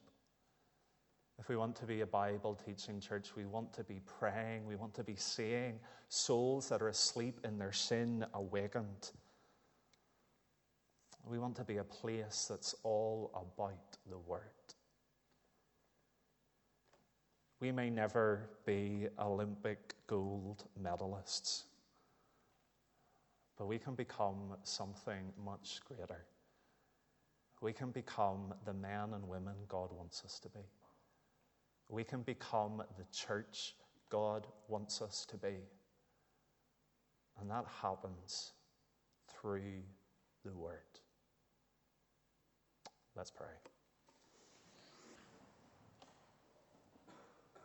If 1.38 1.48
we 1.48 1.57
want 1.57 1.77
to 1.77 1.87
be 1.87 2.01
a 2.01 2.07
Bible 2.07 2.59
teaching 2.66 3.01
church, 3.01 3.37
we 3.37 3.46
want 3.46 3.72
to 3.74 3.85
be 3.85 4.01
praying, 4.18 4.66
we 4.66 4.77
want 4.77 4.94
to 4.94 5.05
be 5.05 5.16
seeing 5.16 5.79
souls 6.09 6.68
that 6.68 6.83
are 6.83 6.88
asleep 6.88 7.40
in 7.44 7.59
their 7.59 7.72
sin 7.72 8.27
awakened. 8.35 9.12
We 11.24 11.38
want 11.38 11.57
to 11.57 11.64
be 11.64 11.77
a 11.77 11.85
place 11.85 12.46
that's 12.48 12.74
all 12.83 13.31
about 13.35 13.98
the 14.11 14.18
Word. 14.18 14.42
We 17.61 17.72
may 17.72 17.90
never 17.90 18.51
be 18.64 19.09
Olympic 19.18 19.94
gold 20.07 20.64
medalists 20.81 21.64
but 23.59 23.66
we 23.66 23.79
can 23.79 23.94
become 23.94 24.55
something 24.62 25.33
much 25.44 25.81
greater. 25.85 26.24
We 27.61 27.72
can 27.72 27.90
become 27.90 28.55
the 28.64 28.72
men 28.72 29.14
and 29.14 29.29
women 29.29 29.57
God 29.68 29.90
wants 29.92 30.22
us 30.24 30.38
to 30.40 30.48
be. 30.48 30.61
We 31.88 32.05
can 32.05 32.22
become 32.22 32.83
the 32.96 33.05
church 33.12 33.74
God 34.11 34.46
wants 34.68 35.01
us 35.03 35.27
to 35.31 35.37
be. 35.37 35.57
And 37.40 37.51
that 37.51 37.64
happens 37.83 38.53
through 39.29 39.83
the 40.44 40.53
Word. 40.53 40.79
Let's 43.16 43.31
pray. 43.31 43.46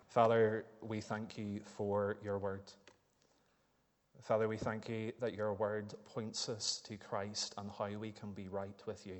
Father, 0.07 0.65
we 0.81 1.01
thank 1.01 1.37
you 1.37 1.61
for 1.65 2.17
your 2.23 2.37
Word. 2.37 2.71
Father, 4.23 4.47
we 4.47 4.55
thank 4.55 4.87
you 4.87 5.11
that 5.19 5.33
your 5.33 5.53
word 5.53 5.93
points 6.05 6.47
us 6.47 6.81
to 6.85 6.95
Christ 6.95 7.53
and 7.57 7.69
how 7.77 7.89
we 7.99 8.13
can 8.13 8.31
be 8.31 8.47
right 8.47 8.81
with 8.85 9.05
you. 9.05 9.19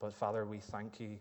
But 0.00 0.14
Father, 0.14 0.46
we 0.46 0.58
thank 0.58 0.98
you 0.98 1.18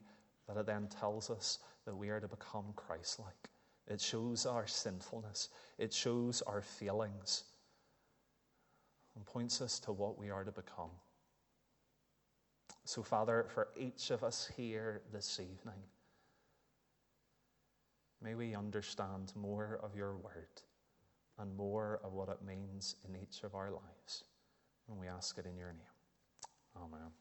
that 0.53 0.59
it 0.59 0.65
then 0.65 0.87
tells 0.87 1.29
us 1.29 1.59
that 1.85 1.95
we 1.95 2.09
are 2.09 2.19
to 2.19 2.27
become 2.27 2.65
Christ 2.75 3.19
like. 3.19 3.49
It 3.87 4.01
shows 4.01 4.45
our 4.45 4.67
sinfulness, 4.67 5.49
it 5.77 5.93
shows 5.93 6.41
our 6.43 6.61
feelings, 6.61 7.43
and 9.15 9.25
points 9.25 9.61
us 9.61 9.79
to 9.81 9.91
what 9.91 10.17
we 10.17 10.29
are 10.29 10.43
to 10.43 10.51
become. 10.51 10.91
So, 12.85 13.03
Father, 13.03 13.45
for 13.53 13.69
each 13.77 14.11
of 14.11 14.23
us 14.23 14.49
here 14.55 15.01
this 15.11 15.39
evening, 15.39 15.81
may 18.21 18.35
we 18.35 18.55
understand 18.55 19.33
more 19.35 19.79
of 19.83 19.95
your 19.95 20.15
word 20.15 20.61
and 21.39 21.55
more 21.55 21.99
of 22.03 22.13
what 22.13 22.29
it 22.29 22.45
means 22.45 22.95
in 23.07 23.15
each 23.15 23.43
of 23.43 23.55
our 23.55 23.71
lives. 23.71 24.23
And 24.89 24.99
we 24.99 25.07
ask 25.07 25.37
it 25.37 25.45
in 25.45 25.57
your 25.57 25.73
name. 25.73 26.83
Amen. 26.83 27.20